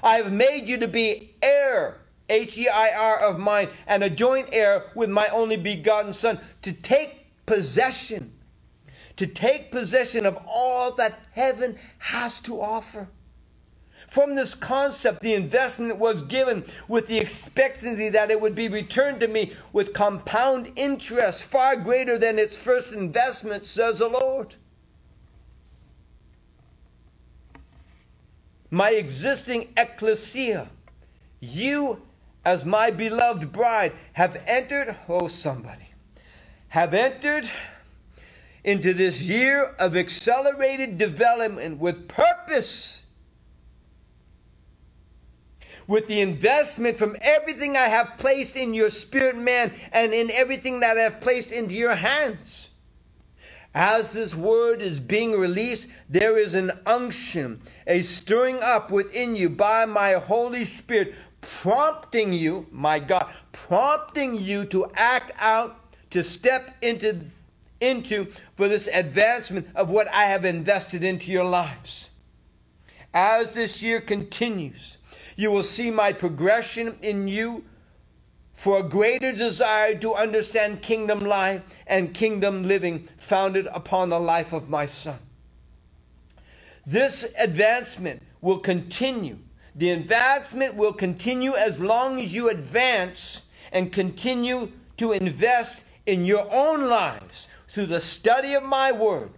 [0.00, 4.10] I have made you to be heir, H E I R, of mine, and a
[4.10, 8.32] joint heir with my only begotten Son, to take possession,
[9.16, 13.08] to take possession of all that heaven has to offer.
[14.08, 19.20] From this concept, the investment was given with the expectancy that it would be returned
[19.20, 24.54] to me with compound interest far greater than its first investment, says the Lord.
[28.70, 30.68] My existing ecclesia,
[31.40, 32.02] you
[32.46, 35.88] as my beloved bride, have entered, oh, somebody,
[36.68, 37.50] have entered
[38.62, 43.02] into this year of accelerated development with purpose
[45.88, 50.80] with the investment from everything I have placed in your spirit man and in everything
[50.80, 52.68] that I have placed into your hands.
[53.78, 59.50] As this word is being released, there is an unction, a stirring up within you
[59.50, 61.14] by my Holy Spirit,
[61.46, 65.78] prompting you, my God, prompting you to act out,
[66.10, 67.20] to step into
[67.80, 68.26] into
[68.56, 72.08] for this advancement of what I have invested into your lives.
[73.12, 74.96] As this year continues,
[75.36, 77.64] you will see my progression in you
[78.54, 84.54] for a greater desire to understand kingdom life and kingdom living founded upon the life
[84.54, 85.18] of my son.
[86.86, 89.38] This advancement will continue.
[89.76, 96.50] The advancement will continue as long as you advance and continue to invest in your
[96.50, 99.32] own lives through the study of my word,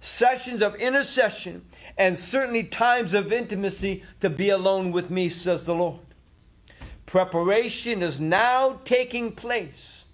[0.00, 1.64] sessions of intercession,
[1.96, 6.00] and certainly times of intimacy to be alone with me, says the Lord.
[7.06, 10.06] Preparation is now taking place.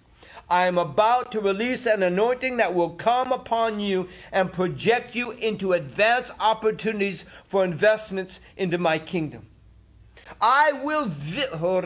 [0.47, 5.31] I am about to release an anointing that will come upon you and project you
[5.31, 9.47] into advanced opportunities for investments into my kingdom.
[10.39, 11.81] I will vi- oh,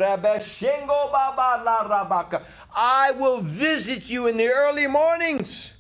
[2.76, 5.74] I will visit you in the early mornings,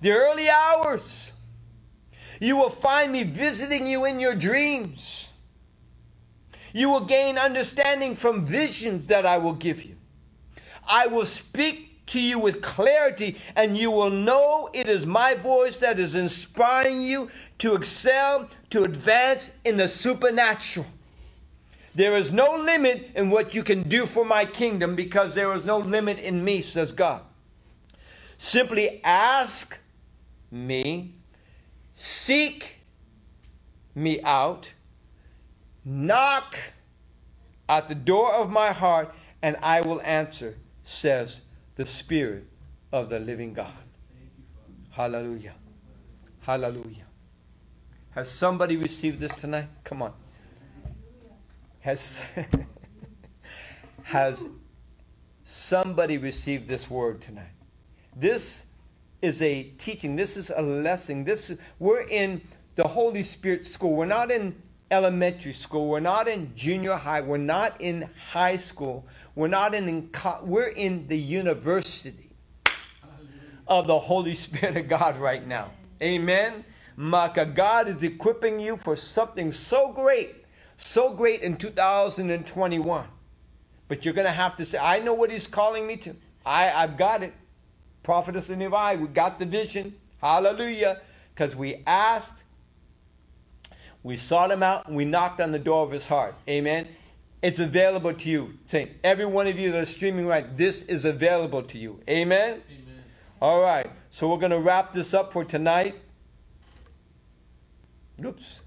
[0.00, 1.32] the early hours.
[2.40, 5.28] You will find me visiting you in your dreams.
[6.72, 9.96] You will gain understanding from visions that I will give you.
[10.88, 15.78] I will speak to you with clarity, and you will know it is my voice
[15.78, 20.86] that is inspiring you to excel, to advance in the supernatural.
[21.94, 25.64] There is no limit in what you can do for my kingdom because there is
[25.64, 27.22] no limit in me, says God.
[28.38, 29.78] Simply ask
[30.50, 31.14] me,
[31.94, 32.76] seek
[33.94, 34.72] me out,
[35.84, 36.56] knock
[37.68, 39.12] at the door of my heart,
[39.42, 41.42] and I will answer, says
[41.76, 42.44] the Spirit
[42.92, 43.72] of the living God.
[44.92, 45.54] Hallelujah.
[46.42, 47.04] Hallelujah.
[48.12, 49.68] Has somebody received this tonight?
[49.84, 50.12] Come on
[51.80, 52.22] has
[54.02, 54.44] has
[55.42, 57.52] somebody received this word tonight.
[58.16, 58.64] This
[59.22, 60.16] is a teaching.
[60.16, 61.24] This is a lesson.
[61.24, 62.40] This we're in
[62.76, 63.94] the holy spirit school.
[63.94, 64.60] We're not in
[64.90, 65.88] elementary school.
[65.88, 67.20] We're not in junior high.
[67.20, 69.06] We're not in high school.
[69.34, 70.10] We're not in, in
[70.42, 72.30] we're in the university
[73.66, 75.70] of the holy spirit of god right now.
[76.02, 76.64] Amen.
[76.96, 80.39] Maka, God is equipping you for something so great
[80.82, 83.04] so great in 2021.
[83.88, 86.14] But you're going to have to say, I know what he's calling me to.
[86.44, 87.32] I, I've got it.
[88.02, 89.94] Prophetess and Levi, we got the vision.
[90.20, 91.00] Hallelujah.
[91.34, 92.44] Because we asked,
[94.02, 96.34] we sought him out, and we knocked on the door of his heart.
[96.48, 96.88] Amen.
[97.42, 98.54] It's available to you.
[98.66, 102.00] Saying, every one of you that are streaming right, this is available to you.
[102.08, 102.62] Amen.
[102.70, 103.04] Amen.
[103.40, 103.90] All right.
[104.10, 105.94] So we're going to wrap this up for tonight.
[108.24, 108.60] Oops.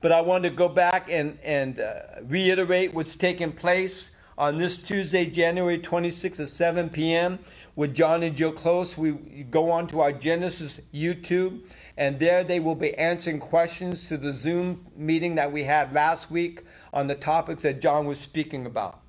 [0.00, 4.78] But I want to go back and, and uh, reiterate what's taking place on this
[4.78, 7.40] Tuesday, January 26th at 7 p.m.
[7.74, 8.96] with John and Jill Close.
[8.96, 9.12] We
[9.50, 11.62] go on to our Genesis YouTube,
[11.96, 16.30] and there they will be answering questions to the Zoom meeting that we had last
[16.30, 19.00] week on the topics that John was speaking about.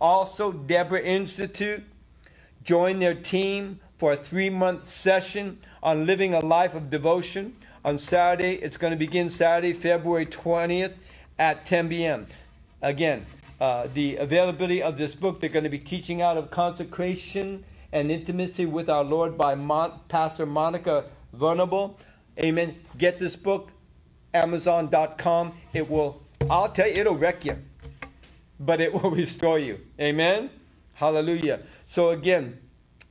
[0.00, 1.84] Also, Deborah Institute
[2.64, 7.56] joined their team for a three month session on living a life of devotion
[7.88, 8.52] on Saturday.
[8.56, 10.92] It's going to begin Saturday, February 20th
[11.38, 12.26] at 10 p.m.
[12.82, 13.24] Again,
[13.62, 18.10] uh, the availability of this book, they're going to be teaching out of consecration and
[18.10, 21.98] intimacy with our Lord by Mon- Pastor Monica Venerable.
[22.38, 22.76] Amen.
[22.98, 23.70] Get this book,
[24.34, 25.54] Amazon.com.
[25.72, 26.20] It will,
[26.50, 27.56] I'll tell you, it'll wreck you,
[28.60, 29.80] but it will restore you.
[29.98, 30.50] Amen.
[30.92, 31.60] Hallelujah.
[31.86, 32.58] So again,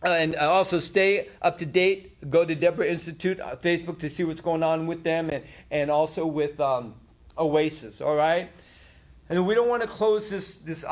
[0.03, 2.29] and also stay up to date.
[2.29, 5.89] Go to Deborah Institute uh, Facebook to see what's going on with them and, and
[5.89, 6.93] also with um,
[7.37, 8.49] Oasis, all right?
[9.29, 10.85] And we don't want to close this, this,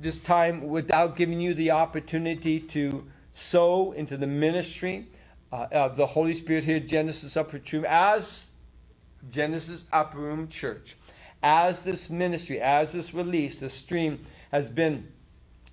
[0.00, 5.06] this time without giving you the opportunity to sow into the ministry
[5.52, 8.50] uh, of the Holy Spirit here Genesis Upper Room as
[9.30, 10.96] Genesis Upper Room Church.
[11.42, 15.08] As this ministry, as this release, this stream has been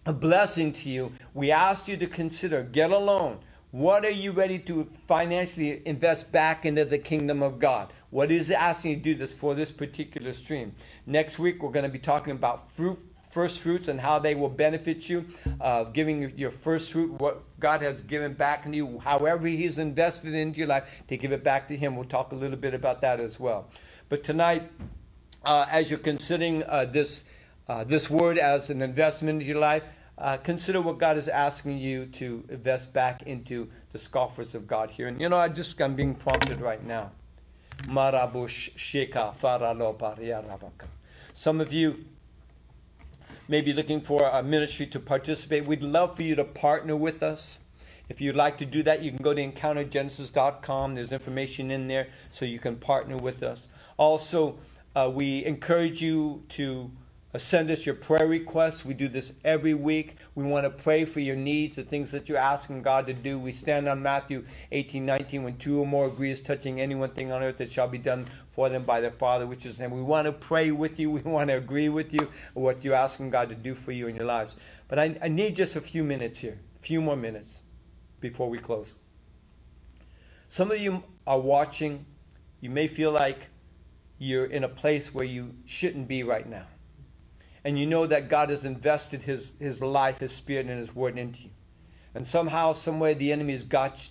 [0.05, 3.39] a blessing to you, we ask you to consider get a loan.
[3.71, 7.91] What are you ready to financially invest back into the kingdom of God?
[8.09, 10.73] What is asking you to do this for this particular stream?
[11.05, 12.97] Next week, we're going to be talking about fruit,
[13.31, 15.25] first fruits and how they will benefit you,
[15.59, 20.33] uh, giving your first fruit, what God has given back to you, however He's invested
[20.33, 21.97] into your life, to give it back to Him.
[21.97, 23.69] We'll talk a little bit about that as well.
[24.07, 24.71] But tonight,
[25.43, 27.25] uh, as you're considering uh, this,
[27.67, 29.83] uh, this word as an investment in your life,
[30.17, 34.89] uh, consider what God is asking you to invest back into the scoffers of God
[34.89, 35.07] here.
[35.07, 37.11] And you know, I just I'm being prompted right now.
[41.33, 42.05] Some of you
[43.47, 45.65] may be looking for a ministry to participate.
[45.65, 47.59] We'd love for you to partner with us.
[48.07, 50.95] If you'd like to do that, you can go to encountergenesis.com.
[50.95, 53.67] There's information in there so you can partner with us.
[53.97, 54.57] Also,
[54.95, 56.89] uh, we encourage you to
[57.39, 58.85] send us your prayer requests.
[58.85, 60.17] We do this every week.
[60.35, 63.39] We want to pray for your needs, the things that you're asking God to do.
[63.39, 67.09] We stand on Matthew 18, 19, when two or more agree is touching any one
[67.09, 69.91] thing on earth, that shall be done for them by their Father, which is, and
[69.91, 71.11] we want to pray with you.
[71.15, 74.15] We want to agree with you what you're asking God to do for you in
[74.15, 74.57] your lives.
[74.87, 77.61] But I, I need just a few minutes here, a few more minutes
[78.19, 78.93] before we close.
[80.47, 82.05] Some of you are watching.
[82.61, 83.47] You may feel like
[84.19, 86.65] you're in a place where you shouldn't be right now.
[87.65, 91.17] And you know that God has invested his, his life, his spirit, and his word
[91.17, 91.49] into you.
[92.13, 94.07] And somehow, someway, the enemy has got,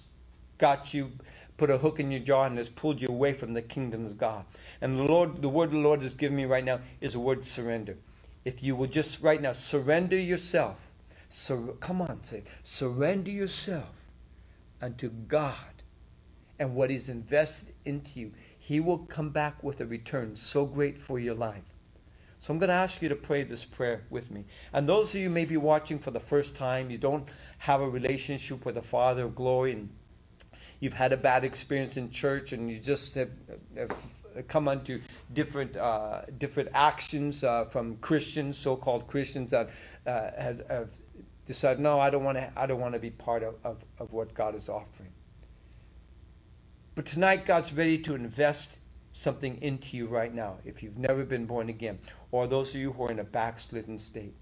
[0.59, 1.13] got you,
[1.57, 4.19] put a hook in your jaw, and has pulled you away from the kingdom of
[4.19, 4.45] God.
[4.81, 7.45] And the Lord, the word the Lord has given me right now is a word
[7.45, 7.97] surrender.
[8.45, 10.91] If you will just right now surrender yourself,
[11.29, 13.95] sur- come on, say, surrender yourself
[14.83, 15.55] unto God
[16.59, 20.99] and what He's invested into you, He will come back with a return so great
[21.01, 21.74] for your life.
[22.45, 24.45] So I'm going to ask you to pray this prayer with me.
[24.75, 27.27] And those of you may be watching for the first time, you don't
[27.57, 29.89] have a relationship with the Father of glory, and
[30.79, 33.31] you've had a bad experience in church, and you just have,
[33.79, 33.97] have
[34.47, 35.01] come unto
[35.33, 39.71] different uh, different actions uh, from Christians, so-called Christians that
[40.07, 40.91] uh, have, have
[41.47, 42.53] decided, no, I don't want to.
[42.55, 45.13] I don't want to be part of, of, of what God is offering.
[46.95, 48.69] But tonight, God's ready to invest
[49.15, 51.99] something into you right now if you've never been born again,
[52.35, 54.35] or those of you who are in a backslidden state.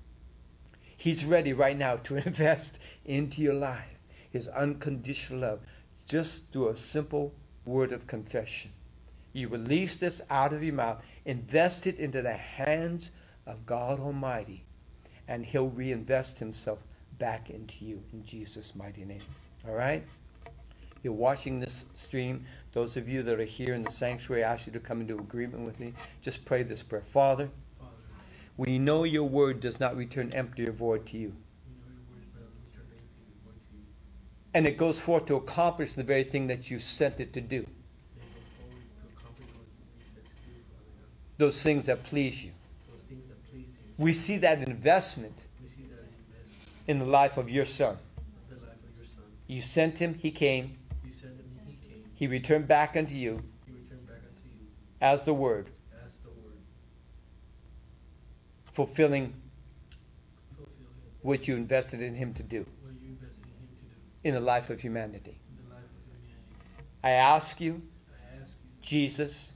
[0.96, 3.92] He's ready right now to invest into your life
[4.32, 5.60] his unconditional love
[6.06, 7.34] just through a simple
[7.66, 8.72] word of confession.
[9.34, 13.10] You release this out of your mouth, invest it into the hands
[13.46, 14.64] of God Almighty,
[15.28, 16.78] and He'll reinvest Himself
[17.18, 19.20] back into you in Jesus' mighty name.
[19.68, 20.02] All right?
[21.02, 22.46] You're watching this stream.
[22.72, 25.18] Those of you that are here in the sanctuary, I ask you to come into
[25.18, 25.92] agreement with me.
[26.22, 27.02] Just pray this prayer.
[27.02, 27.50] Father,
[28.64, 31.34] we know your word does not return empty or void to you.
[34.54, 37.66] And it goes forth to accomplish the very thing that you sent it to do.
[41.38, 42.52] Those things that please you.
[43.98, 45.40] We see that investment
[46.86, 47.96] in the life of your son.
[49.48, 50.78] You sent him, he came.
[52.14, 53.42] He returned back unto you.
[55.00, 55.66] As the word.
[58.72, 59.34] Fulfilling
[61.22, 62.66] what you invested in him to do.
[64.24, 65.36] In the life of humanity.
[67.04, 67.82] I ask you,
[68.80, 69.52] Jesus,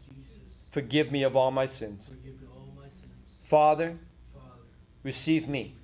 [0.71, 2.13] forgive me of all my sins.
[3.45, 3.97] Father,
[5.03, 5.75] receive me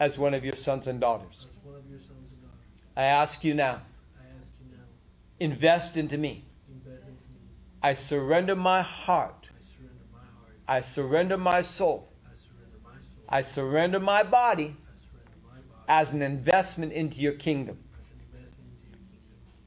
[0.00, 1.46] as one of your sons and daughters.
[2.96, 3.82] I ask you now,
[5.38, 6.44] invest into me.
[7.82, 9.50] I surrender my heart.
[10.66, 12.07] I surrender my soul.
[13.28, 14.76] I surrender my body
[15.86, 17.78] as an investment into your kingdom.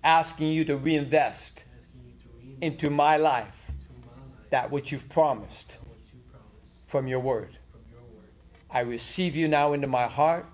[0.03, 1.65] Asking you to reinvest
[2.59, 3.71] into my life
[4.49, 5.77] that which you've promised
[6.87, 7.57] from your word.
[8.69, 10.45] I receive you now into my heart,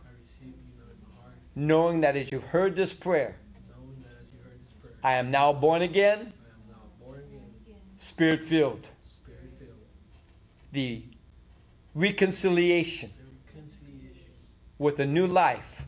[1.56, 3.38] knowing that as you've heard this prayer,
[5.04, 6.34] I am now born again,
[7.96, 8.88] spirit filled.
[10.72, 11.04] The
[11.98, 13.12] reconciliation
[14.78, 15.84] with a new life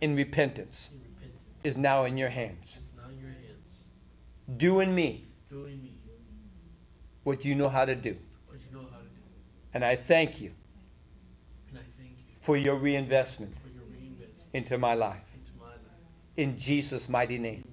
[0.00, 0.90] in repentance
[1.62, 2.78] is now in your hands.
[4.56, 5.24] Do in me
[7.22, 8.16] what you know how to do.
[9.72, 10.50] And I thank you
[12.40, 13.54] for your reinvestment
[14.52, 15.22] into my life.
[16.36, 17.69] In Jesus' mighty name.